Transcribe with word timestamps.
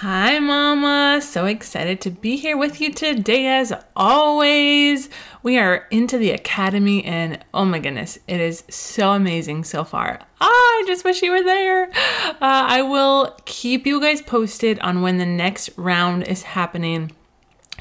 Hi, 0.00 0.38
Mama. 0.38 1.20
So 1.20 1.46
excited 1.46 2.00
to 2.02 2.10
be 2.12 2.36
here 2.36 2.56
with 2.56 2.80
you 2.80 2.92
today, 2.92 3.48
as 3.48 3.72
always. 3.96 5.08
We 5.42 5.58
are 5.58 5.88
into 5.90 6.18
the 6.18 6.30
academy, 6.30 7.04
and 7.04 7.44
oh 7.52 7.64
my 7.64 7.80
goodness, 7.80 8.16
it 8.28 8.38
is 8.40 8.62
so 8.70 9.10
amazing 9.10 9.64
so 9.64 9.82
far. 9.82 10.20
Ah, 10.40 10.46
I 10.46 10.84
just 10.86 11.04
wish 11.04 11.20
you 11.20 11.32
were 11.32 11.42
there. 11.42 11.90
Uh, 12.28 12.36
I 12.40 12.82
will 12.82 13.36
keep 13.44 13.88
you 13.88 14.00
guys 14.00 14.22
posted 14.22 14.78
on 14.78 15.02
when 15.02 15.18
the 15.18 15.26
next 15.26 15.70
round 15.76 16.28
is 16.28 16.44
happening. 16.44 17.10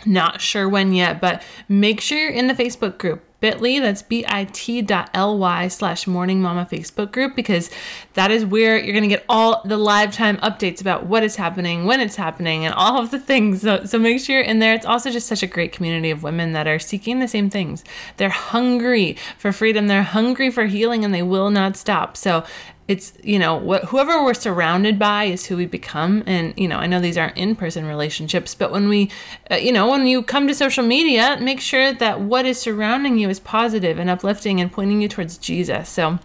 Not 0.04 0.42
sure 0.42 0.68
when 0.68 0.94
yet, 0.94 1.22
but 1.22 1.44
make 1.70 2.02
sure 2.02 2.18
you're 2.18 2.32
in 2.32 2.48
the 2.48 2.56
Facebook 2.56 2.98
group 2.98 3.27
bit.ly 3.40 3.80
that's 3.80 4.02
bit.ly 4.02 5.68
slash 5.68 6.08
morning 6.08 6.42
mama 6.42 6.68
facebook 6.72 7.12
group 7.12 7.36
because 7.36 7.70
that 8.14 8.32
is 8.32 8.46
where 8.46 8.78
you're 8.78 8.94
going 8.94 9.04
to 9.04 9.16
get 9.16 9.26
all 9.30 9.62
the 9.64 9.78
live 9.78 10.14
time 10.14 10.38
updates 10.38 10.82
about 10.82 11.06
what 11.06 11.24
is 11.24 11.36
happening 11.36 11.86
when 11.86 12.00
it's 12.00 12.16
happening 12.16 12.66
and 12.66 12.74
all 12.74 13.02
of 13.02 13.12
the 13.12 13.20
things. 13.20 13.62
So, 13.62 13.84
so 13.86 14.00
make 14.00 14.20
sure 14.20 14.38
you're 14.38 14.46
in 14.46 14.60
there. 14.60 14.74
It's 14.74 14.86
also 14.86 15.12
just 15.12 15.28
such 15.28 15.44
a 15.44 15.48
great 15.48 15.72
community 15.72 16.10
of 16.10 16.24
women 16.24 16.54
that 16.54 16.68
are 16.68 16.80
seeking 16.80 17.20
the 17.20 17.28
same 17.28 17.50
things. 17.50 17.84
They're 18.18 18.30
hungry 18.30 19.18
for 19.38 19.52
freedom. 19.52 19.88
They're 19.88 20.04
hungry 20.04 20.50
for 20.50 20.66
healing 20.66 21.06
and 21.06 21.14
they 21.14 21.24
will 21.24 21.50
not 21.50 21.78
stop. 21.78 22.18
So 22.18 22.44
it's 22.88 23.14
you 23.24 23.38
know 23.38 23.56
what 23.56 23.86
whoever 23.86 24.24
we're 24.24 24.34
surrounded 24.34 24.98
by 24.98 25.26
is 25.26 25.46
who 25.46 25.58
we 25.58 25.66
become. 25.66 26.24
And 26.26 26.54
you 26.58 26.68
know 26.68 26.78
i 26.78 26.88
know 26.88 27.00
these 27.00 27.18
aren't 27.18 27.38
in-person 27.38 27.86
relationships 27.86 28.56
but 28.56 28.72
when 28.72 28.90
we 28.90 29.12
uh, 29.52 29.56
you 29.56 29.72
know 29.72 29.90
when 29.90 30.08
you 30.08 30.24
come 30.24 30.48
to 30.48 30.54
social 30.54 30.84
media 30.84 31.38
make 31.40 31.60
sure 31.60 31.94
that 31.94 32.22
what 32.22 32.46
is 32.46 32.58
surrounding 32.58 33.18
you 33.18 33.30
is 33.30 33.40
positive 33.40 34.00
and 34.00 34.10
uplifting 34.10 34.60
and 34.62 34.72
pointing 34.72 35.02
you 35.02 35.08
towards 35.08 35.38
jesus. 35.38 35.90
So 35.90 36.20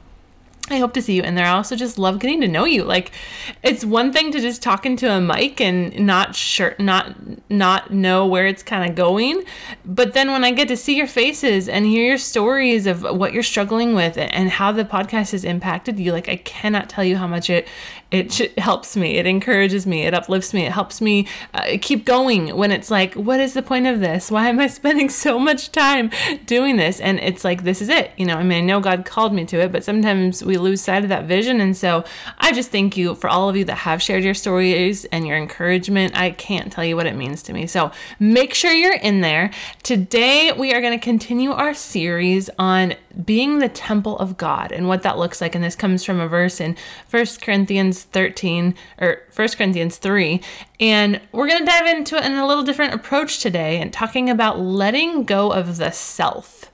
I 0.70 0.78
hope 0.78 0.94
to 0.94 1.02
see 1.02 1.14
you 1.14 1.22
in 1.22 1.34
there. 1.34 1.44
I 1.44 1.50
also 1.50 1.74
just 1.74 1.98
love 1.98 2.20
getting 2.20 2.40
to 2.40 2.48
know 2.48 2.64
you. 2.64 2.84
Like, 2.84 3.10
it's 3.64 3.84
one 3.84 4.12
thing 4.12 4.30
to 4.30 4.40
just 4.40 4.62
talk 4.62 4.86
into 4.86 5.10
a 5.10 5.20
mic 5.20 5.60
and 5.60 6.06
not 6.06 6.36
sure, 6.36 6.76
not 6.78 7.16
not 7.50 7.92
know 7.92 8.26
where 8.26 8.46
it's 8.46 8.62
kind 8.62 8.88
of 8.88 8.96
going, 8.96 9.42
but 9.84 10.14
then 10.14 10.30
when 10.30 10.44
I 10.44 10.52
get 10.52 10.68
to 10.68 10.76
see 10.76 10.96
your 10.96 11.08
faces 11.08 11.68
and 11.68 11.84
hear 11.84 12.06
your 12.06 12.18
stories 12.18 12.86
of 12.86 13.02
what 13.02 13.32
you're 13.32 13.42
struggling 13.42 13.94
with 13.94 14.16
and 14.16 14.50
how 14.50 14.70
the 14.70 14.84
podcast 14.84 15.32
has 15.32 15.44
impacted 15.44 15.98
you, 15.98 16.12
like 16.12 16.28
I 16.28 16.36
cannot 16.36 16.88
tell 16.88 17.04
you 17.04 17.16
how 17.16 17.26
much 17.26 17.50
it 17.50 17.66
it 18.12 18.58
helps 18.58 18.94
me 18.96 19.16
it 19.16 19.26
encourages 19.26 19.86
me 19.86 20.02
it 20.02 20.12
uplifts 20.12 20.52
me 20.52 20.66
it 20.66 20.72
helps 20.72 21.00
me 21.00 21.26
uh, 21.54 21.78
keep 21.80 22.04
going 22.04 22.54
when 22.54 22.70
it's 22.70 22.90
like 22.90 23.14
what 23.14 23.40
is 23.40 23.54
the 23.54 23.62
point 23.62 23.86
of 23.86 24.00
this? 24.00 24.30
Why 24.30 24.48
am 24.48 24.60
i 24.60 24.66
spending 24.82 25.08
so 25.08 25.38
much 25.38 25.72
time 25.72 26.10
doing 26.46 26.76
this? 26.76 27.00
And 27.00 27.18
it's 27.20 27.44
like 27.44 27.64
this 27.64 27.80
is 27.80 27.88
it 27.88 28.12
you 28.16 28.26
know 28.26 28.36
i 28.36 28.42
mean 28.42 28.58
i 28.58 28.60
know 28.60 28.80
god 28.80 29.04
called 29.04 29.32
me 29.32 29.44
to 29.46 29.60
it 29.60 29.72
but 29.72 29.82
sometimes 29.82 30.44
we 30.44 30.58
lose 30.58 30.80
sight 30.82 31.02
of 31.02 31.08
that 31.08 31.24
vision. 31.24 31.60
And 31.60 31.76
so 31.76 32.04
i 32.38 32.52
just 32.52 32.70
thank 32.70 32.96
you 32.96 33.14
for 33.14 33.28
all 33.28 33.48
of 33.48 33.56
you 33.56 33.64
that 33.64 33.76
have 33.76 34.02
shared 34.02 34.24
your 34.24 34.34
stories 34.34 35.04
and 35.06 35.26
your 35.26 35.36
encouragement. 35.36 36.16
I 36.16 36.30
can't 36.32 36.70
tell 36.70 36.84
you 36.84 36.96
what 36.96 37.06
it 37.06 37.16
means 37.16 37.42
to 37.44 37.52
me. 37.52 37.66
So 37.66 37.90
make 38.20 38.52
sure 38.52 38.72
you're 38.72 38.94
in 38.94 39.22
there. 39.22 39.50
Today 39.82 40.52
we 40.52 40.74
are 40.74 40.80
going 40.82 40.98
to 40.98 41.02
continue 41.02 41.52
our 41.52 41.72
series 41.72 42.50
on 42.58 42.94
being 43.24 43.58
the 43.58 43.68
temple 43.68 44.18
of 44.18 44.36
God 44.36 44.72
and 44.72 44.88
what 44.88 45.02
that 45.02 45.18
looks 45.18 45.40
like. 45.40 45.54
And 45.54 45.64
this 45.64 45.76
comes 45.76 46.04
from 46.04 46.20
a 46.20 46.28
verse 46.28 46.60
in 46.60 46.76
1 47.10 47.26
Corinthians 47.40 48.01
13 48.04 48.74
or 49.00 49.22
1 49.34 49.48
Corinthians 49.50 49.96
3. 49.98 50.40
And 50.80 51.20
we're 51.32 51.48
going 51.48 51.60
to 51.60 51.66
dive 51.66 51.86
into 51.86 52.16
it 52.16 52.24
in 52.24 52.32
a 52.32 52.46
little 52.46 52.64
different 52.64 52.94
approach 52.94 53.40
today 53.40 53.80
and 53.80 53.92
talking 53.92 54.30
about 54.30 54.60
letting 54.60 55.24
go 55.24 55.52
of 55.52 55.76
the 55.76 55.90
self. 55.90 56.70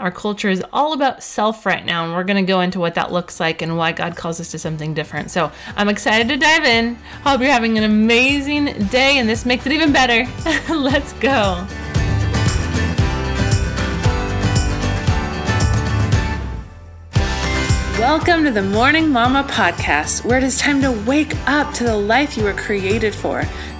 Our 0.00 0.10
culture 0.10 0.48
is 0.48 0.62
all 0.72 0.92
about 0.92 1.22
self 1.22 1.64
right 1.64 1.84
now, 1.84 2.04
and 2.04 2.14
we're 2.14 2.24
going 2.24 2.44
to 2.44 2.50
go 2.50 2.60
into 2.60 2.80
what 2.80 2.96
that 2.96 3.12
looks 3.12 3.38
like 3.38 3.62
and 3.62 3.76
why 3.76 3.92
God 3.92 4.16
calls 4.16 4.40
us 4.40 4.50
to 4.50 4.58
something 4.58 4.92
different. 4.92 5.30
So 5.30 5.52
I'm 5.76 5.88
excited 5.88 6.28
to 6.30 6.36
dive 6.36 6.64
in. 6.64 6.96
Hope 7.22 7.40
you're 7.40 7.50
having 7.50 7.78
an 7.78 7.84
amazing 7.84 8.64
day, 8.88 9.18
and 9.18 9.28
this 9.28 9.46
makes 9.46 9.66
it 9.66 9.72
even 9.72 9.92
better. 9.92 10.26
Let's 10.74 11.12
go. 11.14 11.64
Welcome 18.06 18.44
to 18.44 18.50
the 18.50 18.60
Morning 18.60 19.10
Mama 19.10 19.44
podcast, 19.44 20.26
where 20.26 20.36
it 20.36 20.44
is 20.44 20.58
time 20.58 20.82
to 20.82 20.92
wake 20.92 21.34
up 21.48 21.72
to 21.72 21.84
the 21.84 21.96
life 21.96 22.36
you 22.36 22.44
were 22.44 22.52
created 22.52 23.14
for. 23.14 23.42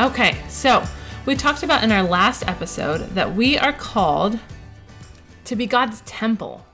Okay, 0.00 0.38
so 0.48 0.82
we 1.26 1.36
talked 1.36 1.62
about 1.62 1.84
in 1.84 1.92
our 1.92 2.02
last 2.02 2.48
episode 2.48 3.10
that 3.10 3.36
we 3.36 3.58
are 3.58 3.74
called 3.74 4.38
to 5.44 5.54
be 5.54 5.66
God's 5.66 6.00
temple. 6.06 6.64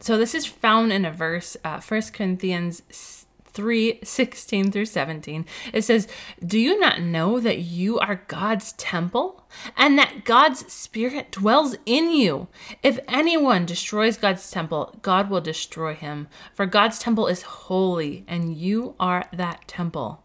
So 0.00 0.18
this 0.18 0.34
is 0.34 0.44
found 0.44 0.92
in 0.92 1.04
a 1.04 1.12
verse, 1.12 1.56
uh, 1.62 1.80
1 1.80 2.02
Corinthians 2.12 3.26
3 3.44 4.00
16 4.02 4.72
through 4.72 4.86
17. 4.86 5.46
It 5.72 5.82
says, 5.82 6.08
Do 6.44 6.58
you 6.58 6.76
not 6.80 7.00
know 7.00 7.38
that 7.38 7.58
you 7.58 8.00
are 8.00 8.24
God's 8.26 8.72
temple 8.72 9.46
and 9.76 9.96
that 9.96 10.24
God's 10.24 10.72
Spirit 10.72 11.30
dwells 11.30 11.76
in 11.86 12.10
you? 12.10 12.48
If 12.82 12.98
anyone 13.06 13.66
destroys 13.66 14.16
God's 14.16 14.50
temple, 14.50 14.98
God 15.00 15.30
will 15.30 15.40
destroy 15.40 15.94
him. 15.94 16.26
For 16.54 16.66
God's 16.66 16.98
temple 16.98 17.28
is 17.28 17.42
holy, 17.42 18.24
and 18.26 18.56
you 18.56 18.96
are 18.98 19.28
that 19.32 19.68
temple 19.68 20.23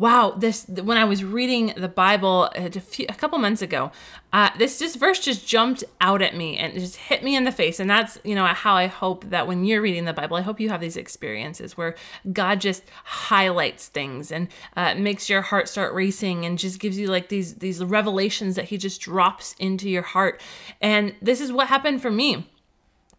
wow, 0.00 0.30
this 0.30 0.66
when 0.66 0.96
I 0.96 1.04
was 1.04 1.22
reading 1.22 1.74
the 1.76 1.86
Bible 1.86 2.50
a, 2.54 2.70
few, 2.70 3.04
a 3.10 3.12
couple 3.12 3.38
months 3.38 3.60
ago, 3.60 3.92
uh, 4.32 4.48
this 4.56 4.78
this 4.78 4.96
verse 4.96 5.20
just 5.20 5.46
jumped 5.46 5.84
out 6.00 6.22
at 6.22 6.34
me 6.34 6.56
and 6.56 6.72
just 6.72 6.96
hit 6.96 7.22
me 7.22 7.36
in 7.36 7.44
the 7.44 7.52
face. 7.52 7.78
And 7.78 7.90
that's 7.90 8.18
you 8.24 8.34
know 8.34 8.46
how 8.46 8.74
I 8.74 8.86
hope 8.86 9.26
that 9.28 9.46
when 9.46 9.66
you're 9.66 9.82
reading 9.82 10.06
the 10.06 10.14
Bible, 10.14 10.38
I 10.38 10.40
hope 10.40 10.58
you 10.58 10.70
have 10.70 10.80
these 10.80 10.96
experiences 10.96 11.76
where 11.76 11.96
God 12.32 12.62
just 12.62 12.82
highlights 13.04 13.88
things 13.88 14.32
and 14.32 14.48
uh, 14.74 14.94
makes 14.94 15.28
your 15.28 15.42
heart 15.42 15.68
start 15.68 15.92
racing 15.92 16.46
and 16.46 16.58
just 16.58 16.80
gives 16.80 16.98
you 16.98 17.08
like 17.08 17.28
these 17.28 17.56
these 17.56 17.84
revelations 17.84 18.56
that 18.56 18.64
He 18.64 18.78
just 18.78 19.02
drops 19.02 19.54
into 19.58 19.90
your 19.90 20.02
heart. 20.02 20.40
And 20.80 21.14
this 21.20 21.42
is 21.42 21.52
what 21.52 21.68
happened 21.68 22.00
for 22.00 22.10
me. 22.10 22.50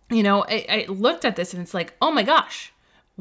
You 0.10 0.24
know, 0.24 0.46
I, 0.50 0.66
I 0.68 0.86
looked 0.92 1.26
at 1.26 1.36
this 1.36 1.54
and 1.54 1.62
it's 1.62 1.76
like, 1.76 1.94
oh 2.02 2.12
my 2.12 2.24
gosh 2.24 2.71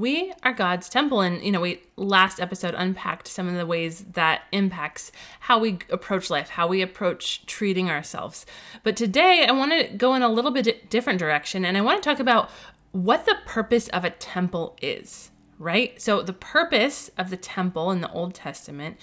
we 0.00 0.32
are 0.42 0.54
God's 0.54 0.88
temple. 0.88 1.20
And, 1.20 1.44
you 1.44 1.52
know, 1.52 1.60
we 1.60 1.82
last 1.96 2.40
episode 2.40 2.74
unpacked 2.74 3.28
some 3.28 3.46
of 3.46 3.54
the 3.54 3.66
ways 3.66 4.00
that 4.12 4.42
impacts 4.50 5.12
how 5.40 5.58
we 5.58 5.78
approach 5.90 6.30
life, 6.30 6.50
how 6.50 6.66
we 6.66 6.80
approach 6.80 7.44
treating 7.44 7.90
ourselves. 7.90 8.46
But 8.82 8.96
today 8.96 9.44
I 9.46 9.52
want 9.52 9.72
to 9.72 9.94
go 9.96 10.14
in 10.14 10.22
a 10.22 10.28
little 10.28 10.50
bit 10.50 10.88
different 10.88 11.18
direction 11.18 11.64
and 11.64 11.76
I 11.76 11.82
want 11.82 12.02
to 12.02 12.08
talk 12.08 12.18
about 12.18 12.50
what 12.92 13.26
the 13.26 13.36
purpose 13.44 13.88
of 13.88 14.04
a 14.04 14.10
temple 14.10 14.76
is, 14.80 15.30
right? 15.58 16.00
So, 16.00 16.22
the 16.22 16.32
purpose 16.32 17.10
of 17.16 17.30
the 17.30 17.36
temple 17.36 17.92
in 17.92 18.00
the 18.00 18.10
Old 18.10 18.34
Testament 18.34 18.96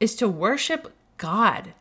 is 0.00 0.16
to 0.16 0.28
worship 0.28 0.92
God. 1.18 1.74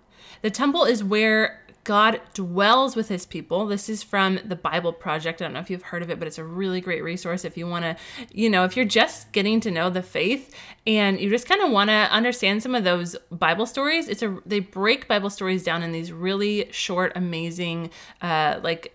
The 0.44 0.52
temple 0.52 0.84
is 0.84 1.04
where 1.04 1.62
God 1.88 2.20
dwells 2.34 2.98
with 2.98 3.08
his 3.08 3.26
people. 3.26 3.66
This 3.66 3.88
is 3.88 4.04
from 4.04 4.42
the 4.44 4.58
Bible 4.58 4.92
Project. 4.92 5.42
I 5.42 5.46
don't 5.46 5.54
know 5.54 5.62
if 5.62 5.70
you've 5.70 5.84
heard 5.84 6.04
of 6.04 6.10
it, 6.10 6.20
but 6.20 6.28
it's 6.28 6.38
a 6.38 6.44
really 6.44 6.82
great 6.82 7.02
resource 7.02 7.46
if 7.46 7.56
you 7.56 7.66
want 7.66 7.86
to, 7.86 7.96
you 8.30 8.50
know, 8.50 8.66
if 8.66 8.76
you're 8.76 8.84
just 8.84 9.32
getting 9.32 9.62
to 9.62 9.72
know 9.72 9.90
the 9.90 10.04
faith 10.04 10.54
and 10.86 11.18
you 11.18 11.30
just 11.30 11.48
kind 11.48 11.62
of 11.62 11.72
want 11.72 11.90
to 11.90 11.94
understand 12.12 12.62
some 12.62 12.76
of 12.76 12.84
those 12.84 13.16
Bible 13.32 13.66
stories. 13.66 14.10
It's 14.10 14.22
a 14.22 14.38
they 14.46 14.60
break 14.60 15.08
Bible 15.08 15.30
stories 15.30 15.64
down 15.64 15.82
in 15.82 15.94
these 15.94 16.12
really 16.12 16.70
short, 16.74 17.14
amazing, 17.16 17.90
uh, 18.22 18.60
like 18.62 18.94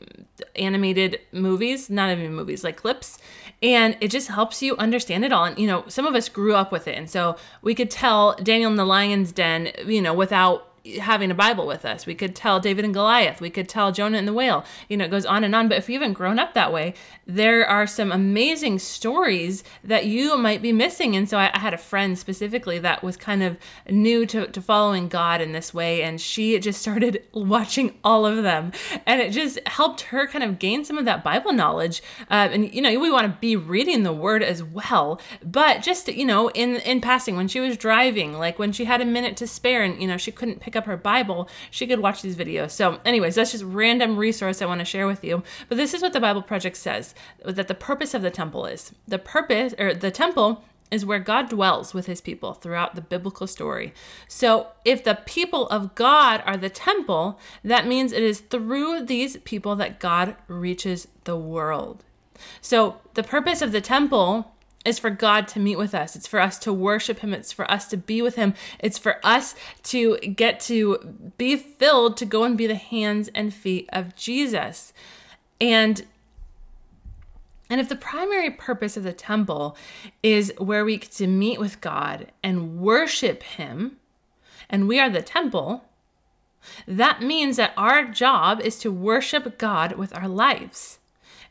animated 0.55 1.19
movies, 1.33 1.89
not 1.89 2.11
even 2.11 2.35
movies, 2.35 2.63
like 2.63 2.77
clips 2.77 3.17
and 3.63 3.97
it 4.01 4.09
just 4.09 4.29
helps 4.29 4.61
you 4.61 4.77
understand 4.77 5.25
it 5.25 5.33
all 5.33 5.45
and 5.45 5.57
you 5.57 5.69
know 5.69 5.85
some 5.87 6.05
of 6.05 6.17
us 6.17 6.29
grew 6.29 6.55
up 6.55 6.73
with 6.73 6.89
it 6.89 6.99
and 6.99 7.09
so 7.09 7.37
we 7.63 7.77
could 7.77 7.89
tell 7.89 8.35
daniel 8.43 8.69
in 8.69 8.77
the 8.77 8.85
lion's 8.85 9.31
den 9.31 9.71
you 9.87 10.03
know 10.03 10.13
without 10.13 10.72
having 11.01 11.31
a 11.31 11.35
Bible 11.35 11.67
with 11.67 11.85
us. 11.85 12.07
We 12.07 12.15
could 12.15 12.35
tell 12.35 12.59
David 12.59 12.85
and 12.85 12.93
Goliath. 12.93 13.41
We 13.41 13.51
could 13.51 13.69
tell 13.69 13.93
Jonah 13.93 14.19
and 14.19 14.27
the 14.27 14.33
whale. 14.33 14.65
You 14.89 14.97
know, 14.97 15.05
it 15.05 15.11
goes 15.11 15.25
on 15.25 15.45
and 15.45 15.55
on. 15.55 15.69
But 15.69 15.79
if 15.79 15.89
you 15.89 15.95
haven't 15.95 16.15
grown 16.15 16.39
up 16.39 16.55
that 16.55 16.73
way, 16.73 16.95
there 17.27 17.67
are 17.67 17.87
some 17.87 18.11
amazing 18.11 18.81
stories 18.81 19.63
that 19.85 20.07
you 20.07 20.37
might 20.37 20.61
be 20.61 20.73
missing. 20.73 21.15
And 21.15 21.29
so 21.29 21.39
I, 21.39 21.51
I 21.55 21.61
had 21.61 21.75
a 21.75 21.79
friend 21.79 22.19
specifically 22.19 22.79
that 22.81 23.03
was 23.03 23.17
kind 23.17 23.43
of 23.43 23.57
new 23.89 24.27
to, 24.27 24.49
to 24.49 24.61
following 24.61 25.09
God 25.09 25.41
in 25.41 25.53
this 25.53 25.73
way. 25.73 26.03
And 26.03 26.21
she 26.21 26.59
just 26.59 26.81
started 26.81 27.23
watching 27.33 27.99
all 28.03 28.27
of 28.27 28.43
them. 28.43 28.73
And 29.07 29.21
it 29.21 29.31
just 29.31 29.61
helped 29.67 30.03
her 30.03 30.27
kind 30.27 30.43
of 30.43 30.59
gain 30.59 30.85
some 30.85 30.99
of 30.99 31.05
that 31.05 31.23
Bible 31.23 31.53
knowledge. 31.53 32.03
Uh, 32.31 32.49
and, 32.51 32.75
you 32.75 32.83
know, 32.83 32.99
we 32.99 33.11
want 33.11 33.33
to 33.33 33.39
be 33.41 33.55
reading 33.55 34.03
the 34.03 34.13
word 34.13 34.43
as 34.43 34.63
well. 34.65 35.21
But 35.45 35.83
just, 35.83 36.09
you 36.09 36.25
know, 36.25 36.49
in, 36.51 36.77
in 36.77 37.01
passing, 37.01 37.37
when 37.37 37.49
she 37.49 37.61
was 37.61 37.77
driving, 37.77 38.33
like 38.33 38.59
when 38.59 38.73
she 38.73 38.85
had 38.85 39.01
a 39.01 39.05
minute 39.05 39.37
to 39.37 39.47
spare 39.47 39.83
and, 39.85 40.01
you 40.01 40.09
know, 40.09 40.17
she 40.17 40.33
couldn't 40.33 40.61
pick 40.61 40.72
pick 40.73 40.83
up 40.83 40.87
her 40.87 40.97
Bible, 40.97 41.49
she 41.71 41.87
could 41.87 42.01
watch 42.01 42.23
these 42.23 42.37
videos. 42.37 42.71
So, 42.71 43.01
anyways, 43.05 43.35
that's 43.35 43.53
just 43.53 43.65
random 43.65 44.17
resource 44.17 44.63
I 44.63 44.67
want 44.67 44.81
to 44.81 44.85
share 44.85 45.07
with 45.07 45.23
you. 45.23 45.43
But 45.69 45.77
this 45.77 45.93
is 45.93 46.03
what 46.03 46.13
the 46.13 46.21
Bible 46.21 46.43
Project 46.43 46.77
says 46.77 47.15
that 47.45 47.69
the 47.69 47.75
purpose 47.75 48.15
of 48.15 48.23
the 48.23 48.31
temple 48.31 48.67
is. 48.67 48.93
The 49.07 49.19
purpose 49.19 49.75
or 49.79 49.95
the 49.95 50.11
temple 50.11 50.65
is 50.91 51.07
where 51.07 51.19
God 51.19 51.49
dwells 51.49 51.95
with 51.95 52.07
his 52.07 52.21
people 52.21 52.53
throughout 52.53 52.95
the 52.95 53.01
biblical 53.01 53.47
story. 53.47 53.93
So, 54.29 54.69
if 54.85 55.05
the 55.05 55.19
people 55.27 55.69
of 55.69 55.95
God 55.95 56.43
are 56.47 56.57
the 56.57 56.71
temple, 56.71 57.39
that 57.63 57.87
means 57.87 58.13
it 58.13 58.23
is 58.23 58.41
through 58.41 59.05
these 59.05 59.37
people 59.39 59.77
that 59.77 60.01
God 60.01 60.37
reaches 60.49 61.09
the 61.25 61.37
world. 61.37 62.05
So, 62.61 62.97
the 63.15 63.23
purpose 63.23 63.63
of 63.63 63.73
the 63.73 63.81
temple 63.81 64.53
is 64.85 64.99
for 64.99 65.11
God 65.11 65.47
to 65.49 65.61
meet 65.61 65.77
with 65.77 65.95
us. 65.95 66.17
It's 66.17 66.27
for 66.27 66.41
us 66.41 66.59
to 66.61 66.73
worship 66.73 67.21
Him. 67.21 67.33
It's 67.33 67.53
for 67.53 67.71
us 67.71 67.87
to 67.89 67.97
be 67.97 68.23
with 68.23 68.37
Him. 68.37 68.55
It's 68.79 68.99
for 68.99 69.25
us 69.25 69.55
to 69.85 70.17
get 70.19 70.61
to 70.61 71.33
be 71.39 71.57
filled 71.57 72.17
to 72.19 72.25
go 72.25 72.45
and 72.45 72.59
be 72.59 72.67
the 72.67 72.75
hands 72.75 73.31
and 73.35 73.55
feet 73.55 73.89
of 73.93 74.17
Jesus. 74.17 74.93
And 75.61 76.05
and 77.71 77.81
if 77.81 77.89
the 77.89 77.97
primary 77.97 78.51
purpose 78.51 78.99
of 78.99 79.03
the 79.03 79.15
temple 79.15 79.79
is 80.23 80.53
where 80.59 80.85
we 80.85 80.99
get 80.99 81.13
to 81.13 81.27
meet 81.27 81.59
with 81.59 81.81
God 81.81 82.31
and 82.43 82.79
worship 82.79 83.43
Him, 83.43 83.97
and 84.69 84.87
we 84.87 85.01
are 85.01 85.09
the 85.09 85.23
temple, 85.23 85.85
that 86.87 87.23
means 87.23 87.57
that 87.57 87.73
our 87.77 88.05
job 88.05 88.61
is 88.61 88.79
to 88.81 88.93
worship 88.93 89.57
God 89.57 89.93
with 89.93 90.15
our 90.15 90.29
lives. 90.29 90.99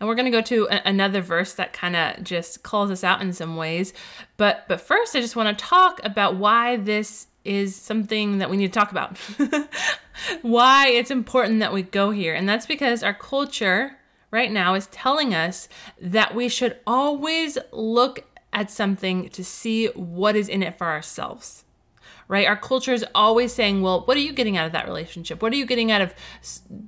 And 0.02 0.08
we're 0.08 0.16
going 0.16 0.26
to 0.26 0.32
go 0.32 0.42
to 0.42 0.68
a- 0.72 0.82
another 0.84 1.22
verse 1.22 1.54
that 1.54 1.74
kind 1.74 1.96
of 1.96 2.24
just 2.24 2.64
calls 2.64 2.90
us 2.90 3.04
out 3.04 3.22
in 3.22 3.34
some 3.34 3.56
ways. 3.56 3.94
But 4.36 4.66
but 4.68 4.82
first 4.82 5.16
I 5.16 5.22
just 5.22 5.36
want 5.36 5.56
to 5.56 5.64
talk 5.64 6.02
about 6.04 6.38
why 6.38 6.78
this 6.78 7.28
is 7.46 7.76
something 7.76 8.40
that 8.40 8.50
we 8.50 8.58
need 8.58 8.74
to 8.74 8.80
talk 8.80 8.90
about. 8.90 9.16
why 10.42 10.88
it's 10.88 11.12
important 11.12 11.60
that 11.60 11.72
we 11.72 11.84
go 11.84 12.10
here. 12.10 12.34
And 12.34 12.50
that's 12.50 12.66
because 12.66 13.04
our 13.04 13.14
culture 13.14 13.98
right 14.32 14.52
now 14.52 14.74
is 14.74 14.88
telling 14.88 15.36
us 15.36 15.70
that 16.02 16.34
we 16.34 16.50
should 16.50 16.80
always 16.88 17.60
look 17.72 18.26
at 18.52 18.72
something 18.72 19.30
to 19.30 19.44
see 19.44 19.86
what 19.90 20.36
is 20.36 20.50
in 20.50 20.64
it 20.64 20.80
for 20.80 20.88
ourselves 20.88 21.64
right? 22.32 22.48
Our 22.48 22.56
culture 22.56 22.94
is 22.94 23.06
always 23.14 23.52
saying, 23.52 23.82
well, 23.82 24.06
what 24.06 24.16
are 24.16 24.22
you 24.22 24.32
getting 24.32 24.56
out 24.56 24.66
of 24.66 24.72
that 24.72 24.86
relationship? 24.86 25.42
What 25.42 25.52
are 25.52 25.58
you 25.58 25.66
getting 25.66 25.92
out 25.92 26.02
of 26.02 26.16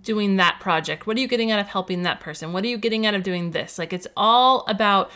doing 0.01 0.37
that 0.37 0.61
project? 0.61 1.05
What 1.05 1.17
are 1.17 1.19
you 1.19 1.27
getting 1.27 1.51
out 1.51 1.59
of 1.59 1.67
helping 1.67 2.03
that 2.03 2.21
person? 2.21 2.53
What 2.53 2.63
are 2.63 2.67
you 2.67 2.77
getting 2.77 3.05
out 3.05 3.13
of 3.13 3.23
doing 3.23 3.51
this? 3.51 3.77
Like 3.77 3.91
it's 3.91 4.07
all 4.15 4.63
about 4.69 5.11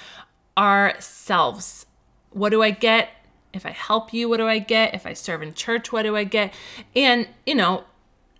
ourselves. 0.58 1.86
What 2.32 2.50
do 2.50 2.62
I 2.62 2.72
get? 2.72 3.08
If 3.54 3.66
I 3.66 3.70
help 3.70 4.14
you, 4.14 4.28
what 4.28 4.36
do 4.36 4.50
I 4.50 4.60
get? 4.60 4.94
If 4.94 5.06
I 5.06 5.14
serve 5.14 5.42
in 5.42 5.54
church, 5.54 5.94
what 5.94 6.04
do 6.04 6.18
I 6.18 6.26
get? 6.26 6.54
And, 6.94 7.30
you 7.46 7.56
know, 7.56 7.86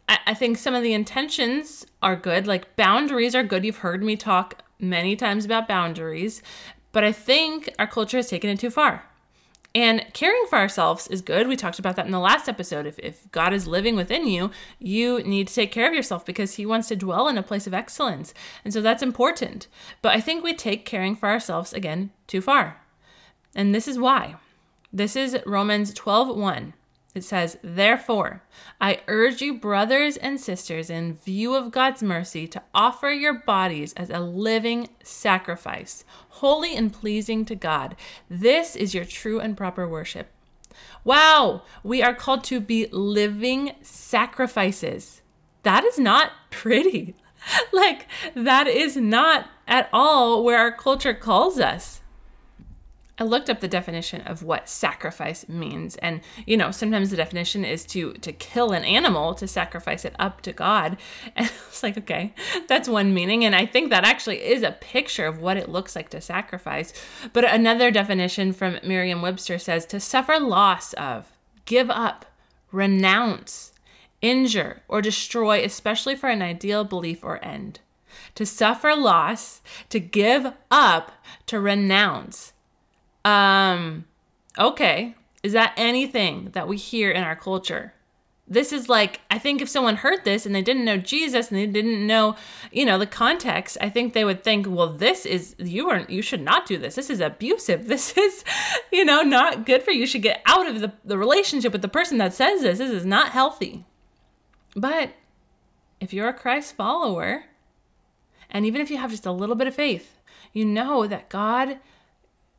I, 0.10 0.20
I 0.28 0.34
think 0.34 0.58
some 0.58 0.76
of 0.76 0.84
the 0.84 0.92
intentions 0.92 1.86
are 2.04 2.18
good. 2.18 2.48
Like 2.48 2.76
boundaries 2.76 3.34
are 3.34 3.44
good. 3.44 3.64
You've 3.64 3.78
heard 3.78 4.04
me 4.04 4.18
talk 4.18 4.62
many 4.78 5.16
times 5.16 5.46
about 5.46 5.70
boundaries, 5.70 6.44
but 6.92 7.06
I 7.06 7.14
think 7.14 7.74
our 7.80 7.88
culture 7.88 8.18
has 8.18 8.30
taken 8.30 8.50
it 8.50 8.60
too 8.60 8.72
far 8.72 9.06
and 9.76 10.06
caring 10.14 10.46
for 10.50 10.58
ourselves 10.58 11.08
is 11.08 11.22
good. 11.22 11.48
We 11.48 11.56
talked 11.56 11.80
about 11.80 11.96
that 11.98 12.06
in 12.06 12.12
the 12.12 12.20
last 12.20 12.50
episode. 12.50 12.86
If, 12.86 12.98
if 13.00 13.32
God 13.32 13.54
is 13.54 13.68
living 13.68 13.96
within 13.96 14.28
you, 14.28 14.50
you 14.80 15.22
need 15.24 15.48
to 15.48 15.54
take 15.54 15.72
care 15.72 15.88
of 15.88 15.94
yourself 15.94 16.26
because 16.26 16.56
He 16.56 16.66
wants 16.66 16.88
to 16.88 16.96
dwell 16.96 17.28
in 17.28 17.38
a 17.38 17.44
place 17.44 17.68
of 17.68 17.74
excellence. 17.74 18.34
And 18.64 18.74
so 18.74 18.82
that's 18.82 19.04
important. 19.04 19.68
But 20.02 20.16
I 20.16 20.22
think 20.22 20.44
we 20.44 20.54
take 20.54 20.86
caring 20.86 21.16
for 21.16 21.30
ourselves 21.30 21.74
again 21.74 22.12
too 22.26 22.42
far. 22.42 22.82
And 23.56 23.74
this 23.76 23.88
is 23.88 24.00
why. 24.00 24.36
This 24.92 25.16
is 25.16 25.38
Romans 25.46 25.94
12 25.94 26.36
1. 26.36 26.74
It 27.18 27.24
says, 27.24 27.58
Therefore, 27.64 28.44
I 28.80 29.02
urge 29.08 29.42
you, 29.42 29.56
brothers 29.56 30.18
and 30.18 30.40
sisters, 30.40 30.90
in 30.92 31.16
view 31.16 31.56
of 31.56 31.72
God's 31.72 32.04
mercy, 32.04 32.48
to 32.48 32.62
offer 32.76 33.10
your 33.10 33.34
bodies 33.34 33.94
as 33.94 34.12
a 34.12 34.20
living 34.20 34.90
sacrifice, 35.04 36.06
holy 36.30 36.76
and 36.76 36.94
pleasing 36.94 37.44
to 37.46 37.56
God. 37.56 37.96
This 38.30 38.76
is 38.76 38.94
your 38.94 39.04
true 39.04 39.40
and 39.40 39.58
proper 39.58 39.88
worship. 39.88 40.28
Wow, 41.04 41.64
we 41.84 42.04
are 42.04 42.14
called 42.14 42.44
to 42.46 42.60
be 42.60 42.86
living 42.92 43.72
sacrifices. 43.82 45.24
That 45.64 45.84
is 45.84 45.98
not 45.98 46.34
pretty. 46.52 47.16
like, 47.74 48.06
that 48.36 48.68
is 48.68 48.96
not 48.96 49.50
at 49.68 49.90
all 49.92 50.44
where 50.44 50.60
our 50.60 50.72
culture 50.72 51.16
calls 51.16 51.60
us. 51.60 51.97
I 53.20 53.24
looked 53.24 53.50
up 53.50 53.60
the 53.60 53.68
definition 53.68 54.22
of 54.22 54.44
what 54.44 54.70
sacrifice 54.70 55.50
means 55.50 55.96
and 55.98 56.22
you 56.46 56.56
know 56.56 56.72
sometimes 56.72 57.10
the 57.10 57.18
definition 57.18 57.66
is 57.66 57.86
to 57.88 58.14
to 58.14 58.32
kill 58.32 58.72
an 58.72 58.84
animal 58.84 59.34
to 59.36 59.48
sacrifice 59.48 60.06
it 60.06 60.16
up 60.20 60.42
to 60.42 60.54
God. 60.54 60.98
And 61.36 61.52
it's 61.68 61.84
like 61.84 61.98
okay 61.98 62.34
that's 62.68 62.90
one 62.90 63.14
meaning 63.14 63.44
and 63.44 63.56
I 63.56 63.66
think 63.66 63.90
that 63.90 64.04
actually 64.04 64.44
is 64.44 64.64
a 64.64 64.72
picture 64.72 65.26
of 65.26 65.40
what 65.40 65.58
it 65.58 65.70
looks 65.70 65.96
like 65.96 66.10
to 66.10 66.22
sacrifice. 66.22 66.94
But 67.34 67.44
another 67.46 67.92
definition 67.92 68.54
from 68.54 68.80
Merriam-Webster 68.84 69.58
says 69.60 69.86
to 69.88 70.00
suffer 70.00 70.40
loss 70.40 70.94
of 70.94 71.32
give 71.66 71.90
up 71.90 72.26
renounce 72.72 73.74
injure 74.22 74.82
or 74.88 75.02
destroy 75.02 75.64
especially 75.64 76.16
for 76.16 76.30
an 76.30 76.42
ideal 76.42 76.84
belief 76.84 77.24
or 77.24 77.44
end. 77.44 77.80
To 78.36 78.46
suffer 78.46 78.96
loss 78.96 79.62
to 79.90 80.00
give 80.00 80.54
up 80.72 81.12
to 81.48 81.60
renounce 81.60 82.54
um, 83.26 84.06
okay. 84.58 85.16
Is 85.44 85.54
that 85.54 85.74
anything 85.78 86.50
that 86.54 86.68
we 86.68 86.78
hear 86.78 87.12
in 87.12 87.24
our 87.24 87.36
culture? 87.36 87.94
This 88.50 88.72
is 88.72 88.88
like, 88.88 89.20
I 89.30 89.40
think 89.40 89.62
if 89.62 89.68
someone 89.68 89.98
heard 89.98 90.24
this 90.24 90.46
and 90.46 90.56
they 90.56 90.62
didn't 90.62 90.86
know 90.86 90.98
Jesus 90.98 91.50
and 91.50 91.58
they 91.58 91.66
didn't 91.66 92.08
know, 92.08 92.38
you 92.72 92.86
know, 92.86 92.98
the 92.98 93.06
context, 93.06 93.78
I 93.82 93.90
think 93.90 94.14
they 94.14 94.24
would 94.24 94.44
think, 94.44 94.66
well, 94.70 94.94
this 94.94 95.26
is, 95.26 95.54
you 95.60 95.90
are, 95.90 96.06
you 96.08 96.22
should 96.22 96.42
not 96.42 96.66
do 96.66 96.78
this. 96.78 96.96
This 96.96 97.10
is 97.10 97.20
abusive. 97.20 97.88
This 97.88 98.18
is, 98.18 98.46
you 98.92 99.04
know, 99.04 99.22
not 99.22 99.66
good 99.66 99.84
for 99.84 99.92
you. 99.92 100.02
You 100.02 100.08
should 100.08 100.22
get 100.22 100.42
out 100.46 100.68
of 100.68 100.80
the, 100.80 100.94
the 101.04 101.18
relationship 101.18 101.74
with 101.74 101.82
the 101.82 101.90
person 101.90 102.18
that 102.20 102.34
says 102.34 102.62
this. 102.62 102.78
This 102.78 102.92
is 102.92 103.06
not 103.06 103.30
healthy. 103.30 103.86
But 104.76 105.12
if 106.00 106.14
you're 106.14 106.30
a 106.30 106.34
Christ 106.34 106.76
follower, 106.76 107.46
and 108.50 108.66
even 108.66 108.80
if 108.80 108.90
you 108.90 108.98
have 108.98 109.12
just 109.12 109.26
a 109.26 109.32
little 109.32 109.56
bit 109.56 109.68
of 109.68 109.76
faith, 109.76 110.18
you 110.54 110.64
know 110.64 111.06
that 111.08 111.30
God 111.30 111.80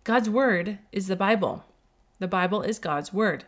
God's 0.08 0.30
word 0.30 0.78
is 0.90 1.06
the 1.06 1.16
Bible. 1.16 1.66
The 2.18 2.26
Bible 2.26 2.62
is 2.62 2.78
God's 2.78 3.12
word. 3.12 3.44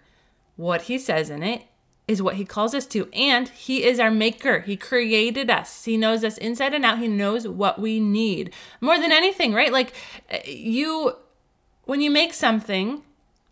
What 0.56 0.82
he 0.82 0.98
says 0.98 1.30
in 1.30 1.42
it 1.42 1.62
is 2.06 2.20
what 2.20 2.34
he 2.34 2.44
calls 2.44 2.74
us 2.74 2.84
to. 2.88 3.08
And 3.14 3.48
he 3.48 3.82
is 3.82 3.98
our 3.98 4.10
maker. 4.10 4.60
He 4.60 4.76
created 4.76 5.48
us. 5.48 5.86
He 5.86 5.96
knows 5.96 6.22
us 6.22 6.36
inside 6.36 6.74
and 6.74 6.84
out. 6.84 6.98
He 6.98 7.08
knows 7.08 7.48
what 7.48 7.80
we 7.80 7.98
need 7.98 8.52
more 8.78 8.98
than 8.98 9.10
anything, 9.10 9.54
right? 9.54 9.72
Like 9.72 9.94
you, 10.44 11.16
when 11.84 12.02
you 12.02 12.10
make 12.10 12.34
something, 12.34 13.04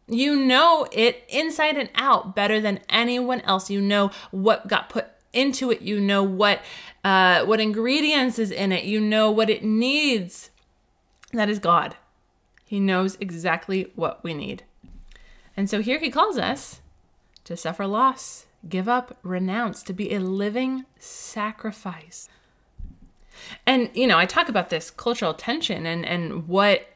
you 0.06 0.36
know 0.36 0.86
it 0.92 1.24
inside 1.30 1.78
and 1.78 1.88
out 1.94 2.36
better 2.36 2.60
than 2.60 2.80
anyone 2.90 3.40
else. 3.40 3.70
You 3.70 3.80
know 3.80 4.10
what 4.32 4.68
got 4.68 4.90
put 4.90 5.06
into 5.32 5.70
it. 5.70 5.80
You 5.80 5.98
know 5.98 6.22
what, 6.22 6.60
uh, 7.04 7.46
what 7.46 7.58
ingredients 7.58 8.38
is 8.38 8.50
in 8.50 8.70
it. 8.70 8.84
You 8.84 9.00
know 9.00 9.30
what 9.30 9.48
it 9.48 9.64
needs. 9.64 10.50
That 11.32 11.48
is 11.48 11.58
God. 11.58 11.96
He 12.68 12.80
knows 12.80 13.16
exactly 13.18 13.90
what 13.94 14.22
we 14.22 14.34
need. 14.34 14.62
And 15.56 15.70
so 15.70 15.80
here 15.80 15.98
he 15.98 16.10
calls 16.10 16.36
us 16.36 16.82
to 17.44 17.56
suffer 17.56 17.86
loss, 17.86 18.44
give 18.68 18.90
up, 18.90 19.16
renounce, 19.22 19.82
to 19.84 19.94
be 19.94 20.12
a 20.12 20.20
living 20.20 20.84
sacrifice. 20.98 22.28
And 23.66 23.88
you 23.94 24.06
know, 24.06 24.18
I 24.18 24.26
talk 24.26 24.50
about 24.50 24.68
this 24.68 24.90
cultural 24.90 25.32
tension 25.32 25.86
and 25.86 26.04
and 26.04 26.46
what 26.46 26.86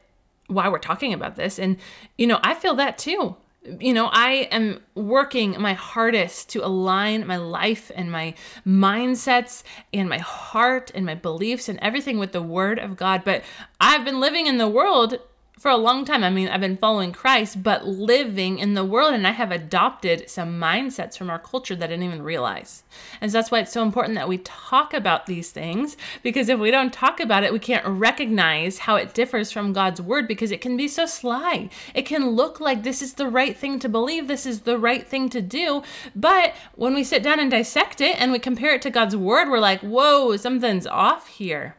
why 0.45 0.69
we're 0.69 0.77
talking 0.77 1.11
about 1.11 1.37
this 1.37 1.57
and 1.57 1.77
you 2.19 2.27
know, 2.27 2.39
I 2.43 2.53
feel 2.53 2.75
that 2.75 2.99
too. 2.99 3.35
You 3.79 3.93
know, 3.93 4.09
I 4.11 4.47
am 4.51 4.81
working 4.93 5.59
my 5.59 5.73
hardest 5.73 6.49
to 6.49 6.63
align 6.63 7.25
my 7.25 7.37
life 7.37 7.89
and 7.95 8.11
my 8.11 8.35
mindsets 8.67 9.63
and 9.91 10.07
my 10.07 10.19
heart 10.19 10.91
and 10.93 11.03
my 11.03 11.15
beliefs 11.15 11.67
and 11.67 11.79
everything 11.79 12.19
with 12.19 12.31
the 12.31 12.43
word 12.43 12.77
of 12.77 12.95
God, 12.95 13.23
but 13.25 13.41
I've 13.81 14.05
been 14.05 14.19
living 14.19 14.45
in 14.45 14.59
the 14.59 14.67
world 14.67 15.17
for 15.59 15.69
a 15.71 15.77
long 15.77 16.03
time. 16.03 16.23
I 16.23 16.29
mean, 16.29 16.49
I've 16.49 16.59
been 16.59 16.77
following 16.77 17.13
Christ, 17.13 17.63
but 17.63 17.87
living 17.87 18.59
in 18.59 18.73
the 18.73 18.83
world, 18.83 19.13
and 19.13 19.25
I 19.25 19.31
have 19.31 19.51
adopted 19.51 20.29
some 20.29 20.59
mindsets 20.59 21.17
from 21.17 21.29
our 21.29 21.39
culture 21.39 21.75
that 21.75 21.85
I 21.85 21.93
didn't 21.93 22.03
even 22.03 22.21
realize. 22.21 22.83
And 23.21 23.31
so 23.31 23.37
that's 23.37 23.51
why 23.51 23.59
it's 23.59 23.71
so 23.71 23.83
important 23.83 24.15
that 24.15 24.27
we 24.27 24.39
talk 24.39 24.93
about 24.93 25.25
these 25.25 25.51
things, 25.51 25.95
because 26.21 26.49
if 26.49 26.59
we 26.59 26.71
don't 26.71 26.91
talk 26.91 27.19
about 27.19 27.43
it, 27.43 27.53
we 27.53 27.59
can't 27.59 27.85
recognize 27.85 28.79
how 28.79 28.95
it 28.95 29.13
differs 29.13 29.51
from 29.51 29.73
God's 29.73 30.01
word 30.01 30.27
because 30.27 30.51
it 30.51 30.59
can 30.59 30.75
be 30.75 30.87
so 30.87 31.05
sly. 31.05 31.69
It 31.93 32.05
can 32.07 32.31
look 32.31 32.59
like 32.59 32.83
this 32.83 33.01
is 33.01 33.13
the 33.13 33.29
right 33.29 33.55
thing 33.55 33.79
to 33.79 33.87
believe, 33.87 34.27
this 34.27 34.45
is 34.45 34.61
the 34.61 34.77
right 34.77 35.07
thing 35.07 35.29
to 35.29 35.41
do. 35.41 35.83
But 36.15 36.55
when 36.75 36.93
we 36.93 37.03
sit 37.03 37.23
down 37.23 37.39
and 37.39 37.51
dissect 37.51 38.01
it 38.01 38.19
and 38.19 38.31
we 38.31 38.39
compare 38.39 38.73
it 38.73 38.81
to 38.81 38.89
God's 38.89 39.15
word, 39.15 39.49
we're 39.49 39.59
like, 39.59 39.81
whoa, 39.81 40.35
something's 40.35 40.87
off 40.87 41.27
here. 41.27 41.77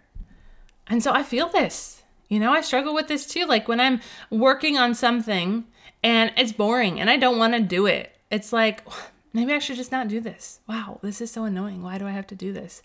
And 0.86 1.02
so 1.02 1.12
I 1.12 1.22
feel 1.22 1.48
this. 1.48 2.03
You 2.34 2.40
know, 2.40 2.52
I 2.52 2.62
struggle 2.62 2.94
with 2.94 3.06
this 3.06 3.26
too. 3.28 3.46
Like 3.46 3.68
when 3.68 3.78
I'm 3.78 4.00
working 4.28 4.76
on 4.76 4.96
something 4.96 5.66
and 6.02 6.32
it's 6.36 6.50
boring 6.50 7.00
and 7.00 7.08
I 7.08 7.16
don't 7.16 7.38
want 7.38 7.54
to 7.54 7.60
do 7.60 7.86
it, 7.86 8.10
it's 8.28 8.52
like, 8.52 8.82
maybe 9.32 9.52
I 9.52 9.60
should 9.60 9.76
just 9.76 9.92
not 9.92 10.08
do 10.08 10.20
this. 10.20 10.58
Wow, 10.66 10.98
this 11.00 11.20
is 11.20 11.30
so 11.30 11.44
annoying. 11.44 11.80
Why 11.80 11.96
do 11.96 12.08
I 12.08 12.10
have 12.10 12.26
to 12.26 12.34
do 12.34 12.52
this? 12.52 12.82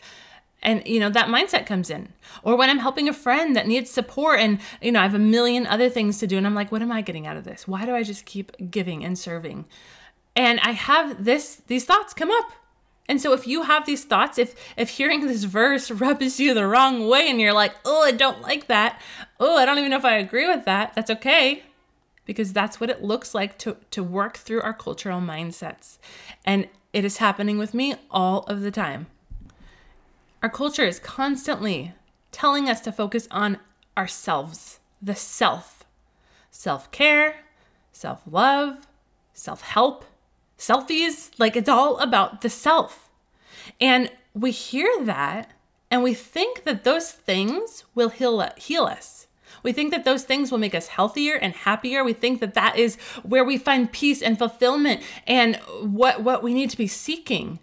And, 0.62 0.86
you 0.86 1.00
know, 1.00 1.10
that 1.10 1.30
mindset 1.30 1.66
comes 1.66 1.90
in. 1.90 2.10
Or 2.44 2.56
when 2.56 2.70
I'm 2.70 2.78
helping 2.78 3.10
a 3.10 3.14
friend 3.14 3.56
that 3.56 3.66
needs 3.66 3.90
support 3.90 4.40
and, 4.40 4.60
you 4.84 4.92
know, 4.92 5.00
I 5.00 5.04
have 5.04 5.16
a 5.16 5.20
million 5.20 5.66
other 5.66 5.90
things 5.90 6.20
to 6.20 6.28
do 6.28 6.38
and 6.38 6.46
I'm 6.46 6.54
like, 6.54 6.72
what 6.72 6.84
am 6.84 6.92
I 6.92 7.02
getting 7.02 7.26
out 7.26 7.38
of 7.38 7.44
this? 7.44 7.68
Why 7.68 7.88
do 7.88 7.96
I 7.96 8.04
just 8.04 8.26
keep 8.26 8.52
giving 8.70 9.04
and 9.04 9.18
serving? 9.18 9.66
And 10.36 10.60
I 10.60 10.74
have 10.74 11.26
this, 11.26 11.56
these 11.66 11.86
thoughts 11.86 12.14
come 12.14 12.30
up 12.30 12.52
and 13.10 13.20
so 13.20 13.34
if 13.34 13.48
you 13.48 13.64
have 13.64 13.88
these 13.88 14.06
thoughts, 14.06 14.38
if 14.38 14.56
if 14.78 14.92
hearing 14.92 15.26
this 15.26 15.44
verse 15.44 15.90
rubs 16.04 16.40
you 16.40 16.54
the 16.54 16.68
wrong 16.68 17.10
way 17.10 17.28
and 17.28 17.42
you're 17.42 17.54
like, 17.54 17.74
"Oh, 17.84 18.04
I 18.04 18.12
don't 18.12 18.42
like 18.42 18.68
that. 18.68 19.02
Oh, 19.40 19.58
I 19.58 19.66
don't 19.66 19.80
even 19.80 19.90
know 19.90 19.98
if 19.98 20.06
I 20.06 20.18
agree 20.18 20.48
with 20.48 20.64
that." 20.66 20.94
That's 20.94 21.10
okay. 21.10 21.64
Because 22.26 22.54
that's 22.54 22.80
what 22.80 22.92
it 22.92 23.04
looks 23.04 23.34
like 23.34 23.58
to 23.60 23.78
to 23.90 24.04
work 24.04 24.38
through 24.38 24.62
our 24.62 24.76
cultural 24.76 25.20
mindsets. 25.20 25.98
And 26.46 26.70
it 26.94 27.04
is 27.04 27.18
happening 27.18 27.58
with 27.58 27.74
me 27.74 27.96
all 28.12 28.44
of 28.44 28.62
the 28.62 28.72
time. 28.72 29.08
Our 30.44 30.50
culture 30.50 30.86
is 30.86 31.00
constantly 31.00 31.94
telling 32.32 32.70
us 32.70 32.80
to 32.82 32.92
focus 32.92 33.28
on 33.32 33.58
ourselves, 33.98 34.80
the 35.02 35.16
self. 35.16 35.84
Self-care, 36.52 37.42
self-love, 37.92 38.78
self-help, 39.34 40.06
selfies. 40.60 41.32
Like 41.40 41.56
it's 41.56 41.70
all 41.70 41.98
about 41.98 42.42
the 42.42 42.50
self. 42.50 43.10
And 43.82 44.12
we 44.36 44.52
hear 44.52 45.04
that 45.06 45.52
and 45.92 46.04
we 46.04 46.14
think 46.14 46.66
that 46.66 46.84
those 46.84 47.12
things 47.12 47.84
will 47.96 48.10
heal, 48.10 48.48
heal 48.58 48.84
us. 48.84 49.28
We 49.64 49.74
think 49.74 49.92
that 49.92 50.06
those 50.06 50.24
things 50.24 50.52
will 50.52 50.60
make 50.60 50.76
us 50.76 50.88
healthier 50.88 51.36
and 51.36 51.54
happier. 51.54 52.04
We 52.04 52.14
think 52.14 52.40
that 52.40 52.54
that 52.54 52.78
is 52.78 52.98
where 53.24 53.44
we 53.44 53.58
find 53.58 53.92
peace 53.92 54.22
and 54.22 54.38
fulfillment 54.38 55.02
and 55.26 55.56
what, 55.82 56.22
what 56.24 56.44
we 56.44 56.54
need 56.54 56.70
to 56.70 56.78
be 56.78 56.88
seeking. 56.88 57.60